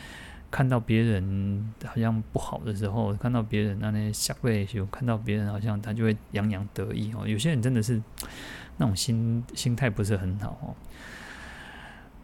[0.52, 7.28] 看到别人好像不好的时候，看到别人那那下跪有看到别人好像他就会洋洋得意哦。
[7.28, 8.02] 有些人真的是
[8.78, 10.74] 那种心心态不是很好哦。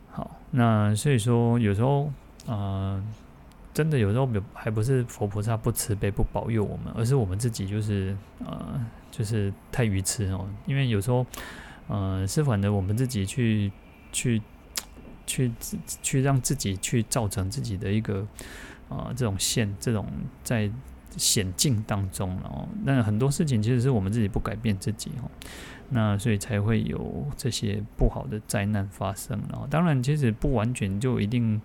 [0.10, 2.12] 好，那所以说有时候
[2.48, 3.00] 啊、
[3.76, 10.50] 真的有时候还不是佛菩萨不慈悲不保佑我们，而是我们自己就是呃就是太愚痴哦。
[10.66, 11.24] 因为有时候
[11.88, 13.72] 呃是反正我们自己去
[14.12, 14.42] 去。
[15.26, 15.52] 去
[16.02, 18.26] 去让自己去造成自己的一个
[18.90, 20.06] 啊、这种险这种
[20.44, 20.70] 在
[21.18, 25.30] 险境当中，然后那很多事情其实是我们自己不改变自己哦，
[25.90, 29.40] 那所以才会有这些不好的灾难发生。
[29.50, 31.62] 然后当然其实不完全就一定、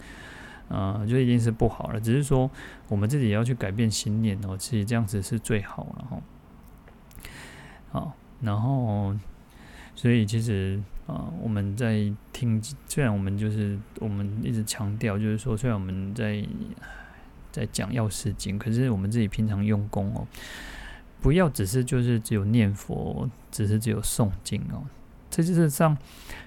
[0.68, 2.50] 呃、就一定是不好了，只是说
[2.88, 6.22] 我们自己要去改变心念哦，其实这样子是最好了哈。
[7.90, 9.14] 好，然后。
[9.96, 10.80] 所以其实
[11.10, 16.44] 啊、呃，我们在听，虽然我们就是我们一直强调，就是说，虽然我们在
[17.50, 20.26] 在讲药师经，可是我们自己平常用功哦，
[21.20, 24.84] 不要只是就是只有念佛，只是只有诵经哦。
[25.28, 25.96] 这就是上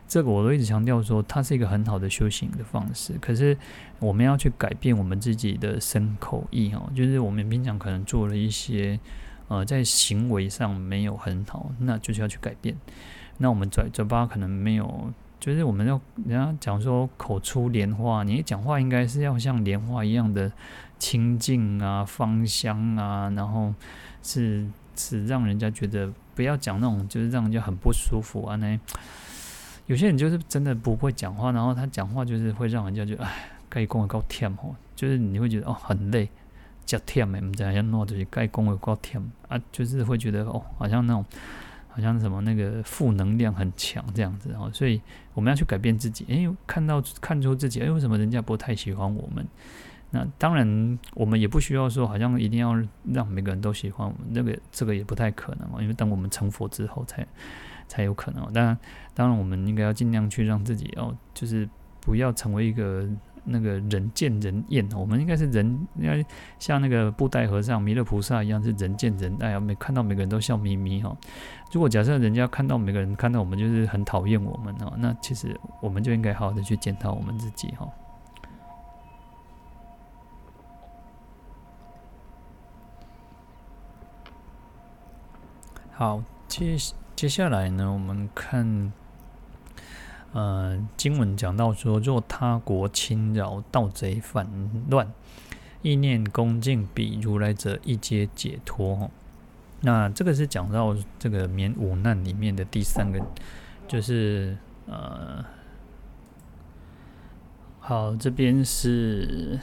[0.08, 3.14] 这个，我都一直强调说，它是一个很好的修行的方式。
[3.20, 3.58] 可是
[4.00, 9.00] 我们要去改变我们自己的身口意哦，就是我们平常可能做了一些
[9.48, 12.76] 呃，在行为上没有很好，那就是要去改变。
[13.38, 20.52] 那我们嘴嘴巴可能没有，就是我们要人家讲说口出莲花，你讲话应该是要像莲花一样的
[21.00, 23.74] 清净啊、芳香啊，然后
[24.22, 24.66] 是
[24.96, 28.56] 是让人家觉得不要讲那种就是让人家很不舒服啊。
[28.58, 28.80] 那
[29.88, 36.30] 有些人就是真的不会讲话，然后他讲话就是会让人家觉得哎，该讲的够甜吼，就是你会觉得哦很累，
[36.86, 41.26] 叫甜的，我们讲要弄就是该讲的够甜啊，就是会觉得哦好像那种。
[41.96, 45.00] 好像什么那个负能量很强这样子哦，所以
[45.36, 46.26] 我们要去改变自己。
[46.28, 49.46] 诶，看到看出自己，诶，为什么人家不太喜欢我们？
[50.10, 52.76] 那当然，我们也不需要说，好像一定要
[53.14, 54.22] 让每个人都喜欢我们。
[54.32, 57.26] 那个这个也不太可能哦，因为等我们成佛之后才
[57.88, 58.44] 才有可能。
[58.52, 58.78] 当然，
[59.14, 61.70] 当然我们应该要尽量去让自己哦，就是
[62.02, 63.08] 不要成为一个。
[63.46, 65.66] 那个人见人厌，我们应该是人，
[65.96, 66.26] 应该
[66.60, 69.60] 像那个布袋和尚、弥勒菩萨一样，是人见人爱啊！
[69.60, 71.16] 每看到每个人都笑眯眯哈。
[71.72, 77.90] 如果假设人家看到每个人看到我们就是很讨厌我们哦，那其实我们就应该好好的去检讨我们自己哈。
[85.92, 86.76] 好，接
[87.16, 88.94] 接下来呢，我们看。
[90.34, 94.48] 呃，经文讲到说，若他国侵扰，盗贼反
[94.90, 95.14] 乱，
[95.84, 98.96] 意念恭敬彼如来者，亦皆解脱。
[98.96, 99.12] 哦
[99.82, 103.24] 那这个是讲到这个免五难里面的第三个，
[103.88, 104.58] 就是
[104.88, 105.46] 呃，
[107.80, 109.60] 好，这边是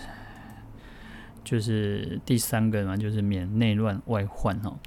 [1.42, 4.78] 就是第三个嘛，就是免内乱外患哈。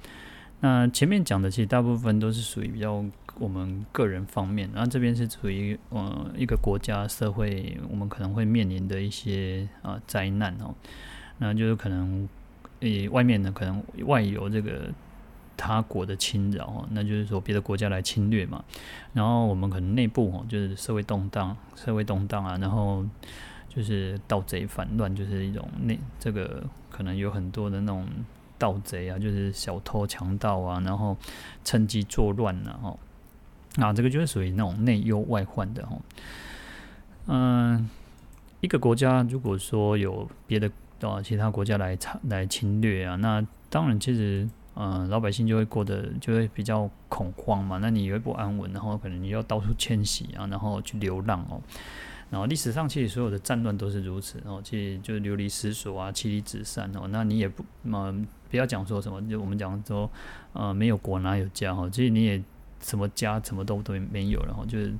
[0.60, 3.04] 那前面讲的其实大部分都是属于比较。
[3.38, 10.74] 我们个人方面，然后这边是处于呃一个国家社会，我们可能会面临的一些啊灾难哦，
[11.38, 12.28] 那就是可能
[12.80, 14.92] 诶外面呢可能外有这个
[15.56, 18.64] 他国的侵扰哦，那就是说别的国家来侵略嘛，
[19.12, 23.04] 然后我们可能内部哦就是社会动荡，社会动荡啊，然后
[23.68, 28.06] 就是盗贼反乱，就是一种内这个可能有很多的那种
[28.58, 31.16] 盗贼啊，就是小偷强盗啊，然后
[31.64, 32.96] 趁机作乱呐哦。
[33.76, 35.96] 啊，这个就是属于那种内忧外患的哈。
[37.26, 37.88] 嗯，
[38.60, 40.70] 一个国家如果说有别的
[41.00, 41.98] 啊其他国家来
[42.28, 51.60] 来侵略啊，那当然其实嗯老百姓就会过得就会比较恐慌嘛，那你也会不安稳，然后可能你要到处迁徙啊，然后去流浪哦。
[52.30, 57.08] 然后历史上其实所有的战乱都是如此哦，其实就流离失所啊，妻离子散哦。
[57.10, 60.08] 那你也不嗯不要讲说什么，就我们讲说
[60.52, 62.40] 呃没有国哪有家哦，其实你也。
[62.84, 64.92] 什么家什么都都没有，然后就是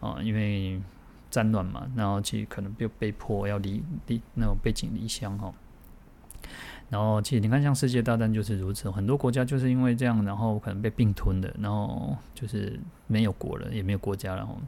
[0.00, 0.80] 啊，因为
[1.30, 5.54] 战乱嘛，然后其实可能被被迫要离离那种背井离乡哈。
[6.90, 14.58] 然后其实你看，像世界大战就是如此，很多国家就是因为这样，然后可能被并吞的，然后就是没有国了，也没有国家，然后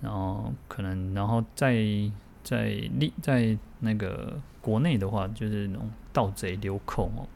[0.00, 1.76] 然后可能然后在
[2.42, 2.64] 在
[2.98, 7.28] 立在那个国内的话，就是那种盗贼流寇哦。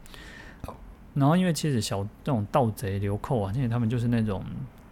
[1.15, 4.43] 然后，因为其实小这种盗贼流寇啊，因为他们就是那种，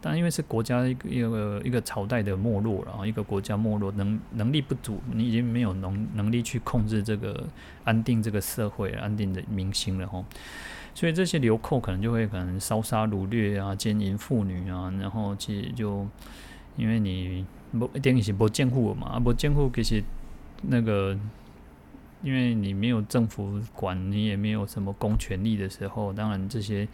[0.02, 7.48] 但因为是国家一个一个一个朝代的没落，然后一个国家没落，能能力不足，你已经没有能能力去控制这个
[7.84, 10.24] 安定这个社会、安定的民心了哈。
[10.96, 16.08] 所以这些流寇可能就会可能烧杀掳掠啊，奸淫妇女啊，然后其实就
[16.76, 20.04] 因为你不一定是不监护嘛，不监护其实
[20.64, 21.18] 那个。
[22.28, 26.86] 因为你没有政府管，你也没有什么公权力的时候，当然这些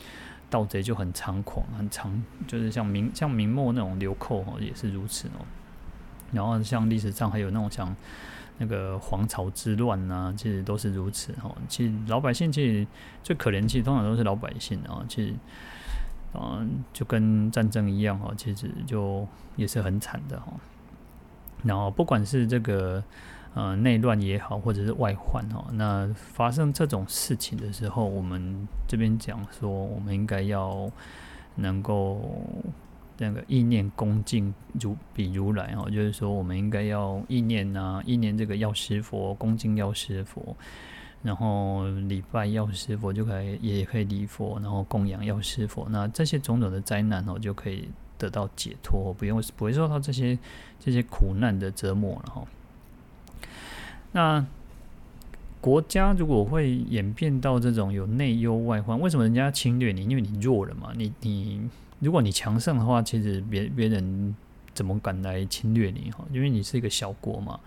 [0.47, 2.11] 盗贼就很猖狂，很猖，
[2.45, 5.41] 就是像明像明末那种流寇哦，也是如此哦。
[6.31, 7.95] 然后像历史上还有那种像
[8.59, 11.57] 那个皇朝之乱啊，其实都是如此哦。
[11.67, 12.85] 其实老百姓其实
[13.23, 15.03] 最可怜，其实通常都是老百姓啊。
[15.09, 15.33] 其实，
[16.35, 20.53] 嗯，就跟战争一样哦，其实就也是很惨的哈。
[21.63, 23.03] 然后不管是这个
[23.53, 30.89] 呃内乱也好，或者是外患哈，那发生这种事情的时候，我们这边讲说，我们应该要
[31.55, 32.41] 能够
[33.17, 40.55] 那个意念恭敬如比如来哦，就是说我们应该要意念啊，意念这个药师佛，恭敬药师佛。
[41.21, 47.87] 然后礼拜药师佛就可以，也可以礼佛，然后供养药师佛，那这些种种的灾难哦，就可以
[48.17, 50.37] 得到解脱，不用不会受到这些
[50.81, 52.43] 这些苦难的折磨了哈。
[54.13, 54.45] 那
[55.59, 60.03] 国家如果会演变到这种有内忧外患，为什么人家侵略你？
[60.05, 60.91] 因为你弱了嘛。
[60.95, 64.35] 你你如果你强盛的话，其实别别人
[64.73, 66.23] 怎么敢来侵略你哈？
[66.31, 67.59] 因为你是一个小国嘛。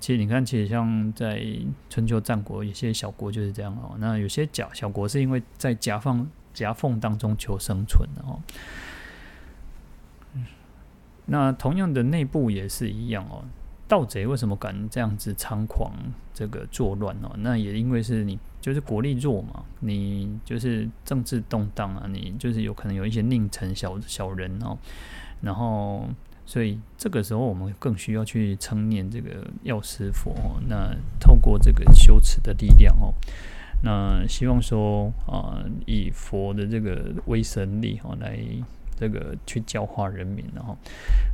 [0.00, 1.44] 其实你看，其实像在
[1.90, 3.96] 春秋战国，有些小国就是这样哦。
[3.98, 8.40] 那有些小小国是因为在夹缝夹缝当中求生存的哦。
[11.26, 13.44] 那同样的内部也是一样哦。
[13.88, 15.90] 盗贼为什么敢这样子猖狂
[16.32, 17.34] 这个作乱哦？
[17.38, 24.78] 那也因为是你就是国力弱嘛，你就是政治动荡啊，你就是有可能有一些佞臣小小人哦，
[25.40, 26.04] 然后。
[26.50, 30.34] 所以这个时候，我们更需要去称念这个药师佛。
[30.66, 33.12] 那透过这个修持的力量哦，
[33.82, 38.38] 那希望说啊，以佛的这个威神力哈，来
[38.98, 40.76] 这个去教化人民然后，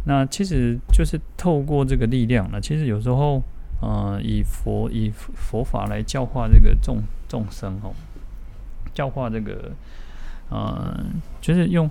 [0.06, 3.42] 那其实就是透过这个力量呢，其实有时候
[3.80, 6.98] 呃，以佛以佛法来教化这个众
[7.28, 7.92] 众生哦，
[8.92, 9.72] 教化这个
[10.50, 11.04] 呃，
[11.40, 11.88] 就是用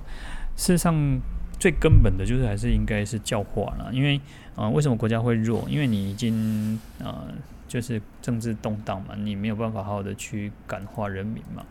[0.56, 1.20] 事实上。
[1.60, 4.18] 最根本的就是还是应该是教化了，因为
[4.54, 5.64] 啊、呃，为什么国家会弱？
[5.70, 7.28] 因为你已经啊、呃，
[7.70, 11.64] 就是政治动荡嘛，你没有办法好好的去感化人民嘛。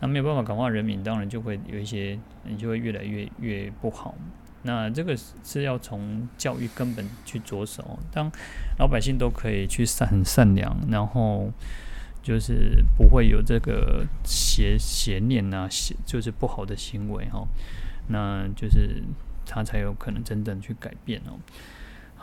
[0.00, 4.14] 那没有办法感化人民，当然就会有一些，你就会越来越越不好。
[4.62, 8.30] 那这个是要从教育根本去着手，当
[8.78, 11.50] 老百姓都可以去善很善良，然后
[12.22, 17.46] 就是不会有这个邪邪念呐，邪就是不好的行为哈，
[18.08, 19.02] 那就是。
[19.48, 21.38] 他才有可能真正去改变哦。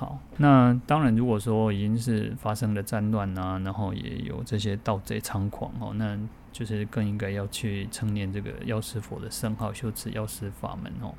[0.04, 6.20] 好，那当然，如果说已经是发生了战乱啊，然后也有这些盗贼猖狂哦，那
[6.52, 11.16] 就是更应该要去称念这个药师佛的圣号，修持药师法门哦。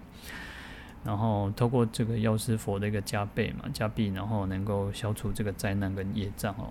[1.03, 6.69] 然后透过这个药师佛的一个加倍嘛，加币，然后能够消除这个灾难跟业障哦。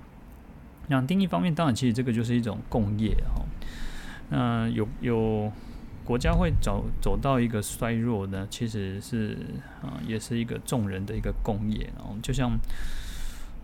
[0.89, 3.41] 那另一方面，当然，其实这个就是一种共业哦。
[4.29, 5.51] 那有有。
[6.05, 9.37] 国家会走走到一个衰弱呢，其实是
[9.81, 11.89] 啊、也是一个众人的一个共业。
[11.97, 12.51] 然后就像，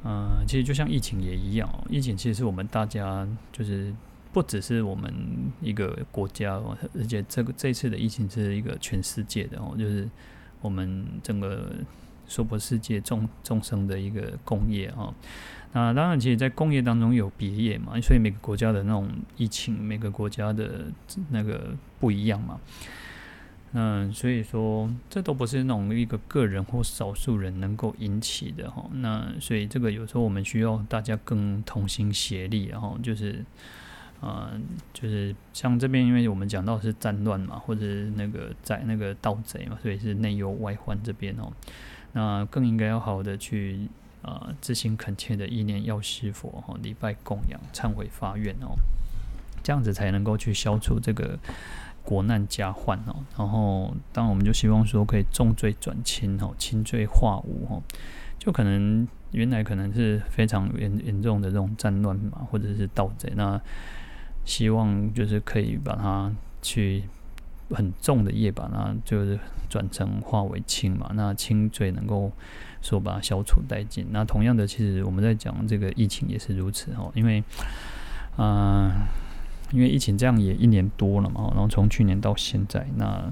[0.04, 3.94] 嗯、其实就像疫情也一样，疫情其实是我们大家就是
[4.32, 5.14] 不只是我们
[5.62, 6.54] 一个国家，
[6.98, 10.10] 而且这个这次的疫情是一个全世界的哦，就是
[10.62, 11.72] 我们整个
[12.28, 15.14] 娑婆世界众众生的一个共业啊。
[15.72, 19.08] 那当然，其实，在工业当中有别业嘛，所以每个国家的那种
[19.38, 20.86] 疫情，每个国家的
[21.30, 22.60] 那个不一样嘛。
[23.74, 28.84] 嗯，所以说，这都不是那种一个个人或少数人能够引起的哈。
[28.94, 33.46] 那所以，这个有时候我们需要大家更同心协力，然后就是，
[34.24, 41.54] 嗯，就是像这边，因为我们讲到是战乱嘛，或者那个在那个盗贼嘛，所以是内忧外患这边哦。
[42.14, 43.88] 那更应该要好好的去。
[44.22, 48.76] 啊，自心恳切的意念药师佛哈，礼拜供养，忏悔发愿哦，
[49.64, 51.40] 这样子才能够去消除这个
[52.04, 53.16] 国难家患哦。
[53.38, 57.82] 然后，当然我们就希望说，可以重罪转轻哦，轻罪化无哦。
[58.38, 63.60] 就可能原来可能是非常严严重的这种战乱嘛，或者是盗贼，那
[64.44, 66.30] 希望就是可以把它
[66.62, 67.04] 去
[67.70, 69.40] 很重的业，把它就是
[69.70, 71.12] 转成化为轻嘛。
[71.14, 72.34] 那轻罪能够。
[72.82, 74.08] 说把它消除殆尽。
[74.12, 77.44] 那同样的，其实我们在讲这个疫情也是如此哦，因为，
[78.38, 79.08] 啊、
[79.72, 83.32] 因为疫情这样也一年多了嘛，然后从去年到现在，那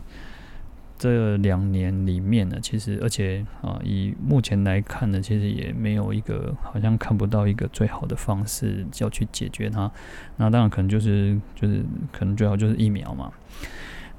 [0.98, 9.90] 这两年里面呢，其实而且啊，以目前来看呢，其实也没有一个好像看不到一个最好的方式要去解决它。
[10.38, 13.32] 那当然可能就是就是可能最好就是疫苗嘛。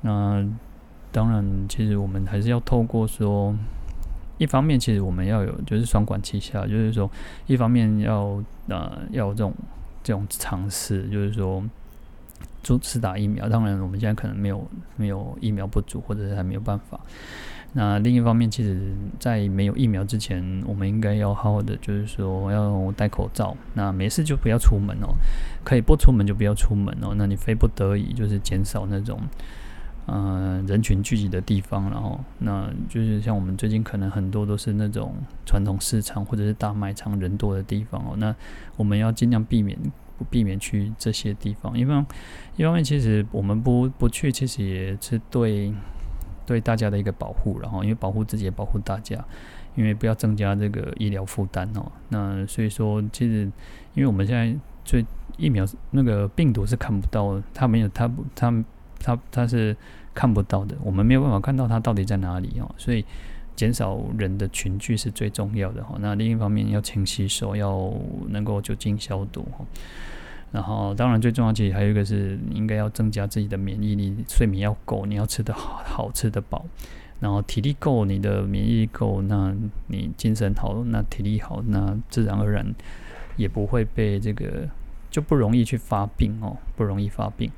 [0.01, 0.47] 那
[1.13, 3.55] 当然，其实我们还是要透过说。
[4.39, 7.11] 一方面，其实我们要有，就是双管齐下，就是说，
[7.47, 9.53] 一方面要呃要这种
[10.03, 11.63] 这种尝试，就是说，
[12.63, 13.49] 做次打疫苗。
[13.49, 14.67] 当然，我们现在可能没有
[14.97, 16.99] 没有疫苗不足，或者是还没有办法。
[17.75, 18.81] 那另一方面，其实，
[19.19, 23.55] 在没有疫苗之前，我们应该要好好的，就是说要戴口罩。
[23.75, 25.13] 那没事就不要出门哦，
[25.65, 27.13] 可以不出门就不要出门哦。
[27.17, 29.21] 那你非不得已，就是减少那种。
[30.09, 35.15] 呃人群聚集的地方，然后那就是像我们最近可能很多都是那种
[35.47, 38.35] 传统市场或者是大卖场人多的地方哦，那
[38.77, 39.79] 我们要尽量避免
[40.19, 42.05] 不避免去这些地方，因为
[42.57, 45.73] 一方面其实我们不不去，其实也是对
[46.45, 49.25] 对大家的一个保护，然后因为保护自己也保护大家。
[49.77, 53.45] 因为不要增加这个医疗负担哦，那所以说其实，
[53.95, 54.53] 因为我们现在
[54.85, 55.07] 最
[55.37, 58.65] 疫苗那个病毒是看不到的，它没有，它不，它
[58.99, 59.77] 它它是
[60.19, 63.05] 看不到的，我们没有办法看到它到底在哪里哦，所以
[63.55, 65.97] 减少人的群聚是最重要的哈。
[66.01, 67.95] 那另一方面要勤洗手，要
[68.31, 69.65] 能够酒精消毒哈。
[70.51, 76.67] 然后当然最重要其实还有一个是应该要增加自己的免疫力，睡眠要够，你要吃得好，好吃得饱。
[77.21, 79.55] 然后体力够，你的免疫力够，那
[79.87, 82.67] 你精神好，那体力好，那自然而然
[83.37, 84.69] 也不会被这个
[85.13, 87.49] 就不容易去发病哦，不容易发病。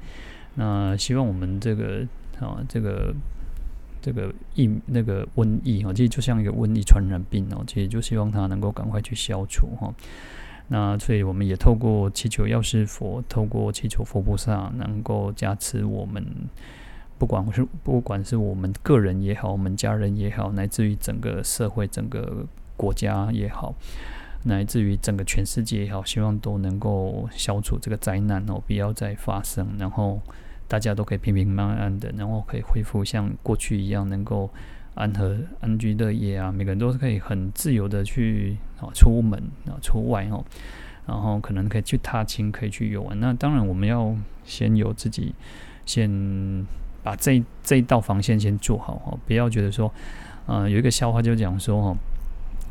[0.56, 2.06] 那希望我们这个
[2.40, 3.14] 啊，这个
[4.00, 9.92] 这个疫那个瘟疫啊，其实就像一个瘟疫传染病哦，其实就希望它能够赶快去消除哈。
[10.68, 16.24] 那所以我们也透过祈求药师佛，透过祈求佛菩萨，能够加持我们。
[17.18, 22.46] 不管是不管是我们个人也好，我们家人也好，乃至于整个社会、整个
[22.78, 23.74] 国家也好，
[24.44, 30.18] 乃至于整个全世界也好，希望都能够消除这个灾难哦，不要再发生，然后
[30.70, 34.48] 大家都可以平平安安的，然后可以恢复像过去一样，能够
[34.94, 40.44] 安和安居乐业啊，每个人都是可以很自由的去啊出门啊出外哦，
[41.06, 43.18] 然后可能可以去踏青，可以去游玩。
[43.18, 44.14] 那当然，我们要
[44.44, 45.34] 先有自己
[45.84, 46.64] 先。
[47.02, 49.90] 把这这一道防线先做好哈，不要觉得说，
[50.44, 51.96] 呃，有一个笑话就讲说哈，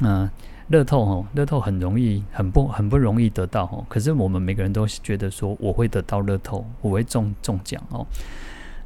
[0.01, 0.29] 嗯，
[0.69, 8.05] 乐透哦，乐透很容易，很不很不容易得到哦，可是我们每个人都觉得说我会得到乐透，我会中中奖哦，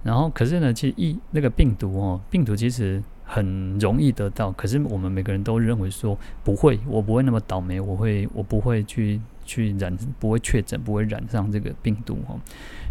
[0.01, 12.39] 然后可是呢，其实一那个病毒哦，病毒其实很容易得到，可是我们每个人都认为说不会，我不会那么倒霉，我会我不会去去染，不会确诊，不会染上这个病毒哦，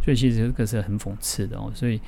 [0.05, 2.01] 所以其实这个是很讽刺的哦，所以。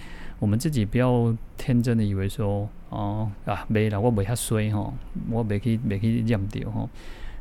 [0.44, 4.92] 我们自己不要天真的以为说哦啊没了，我没遐衰哈，
[5.30, 6.86] 我没去没去染掉哈。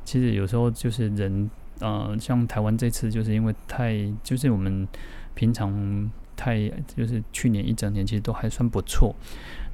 [0.06, 1.50] 其实有时候就是人，
[1.82, 4.88] 呃，像台湾这次就是因为太就是我们
[5.36, 9.14] 平常太就是去年一整年其实都还算不错，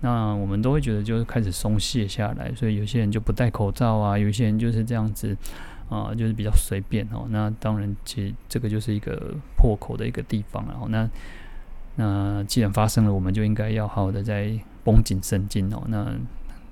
[0.01, 5.37] 那我们都会觉得就是开始松懈下来，所以有些人就不戴口罩啊，有些人就是这样子
[5.89, 7.27] 啊、就是比较随便哦。
[7.29, 11.07] 那当然，其实这个就是一个破口的一个地方，然后那。
[11.99, 15.83] 那既然发生了，我们就应该要好好的再绷紧神经哦。
[15.87, 16.15] 那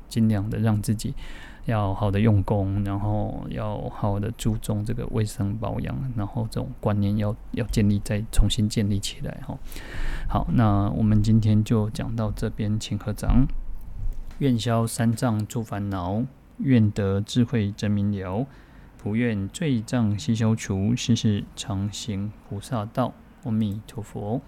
[0.08, 1.14] 尽量的让自己
[1.66, 9.58] 要好的用功，然后要好好的注重这个卫生保养，然后这种观念要要建立再重新建立起来哈。
[10.30, 13.46] 好，那我们今天就讲到这边，请合掌。
[14.40, 16.24] 愿消三障诸烦恼，
[16.60, 18.48] 愿得智慧真明了，
[18.98, 23.14] 普愿罪障悉消除，世世常行菩萨道。
[23.44, 24.42] 阿弥陀佛。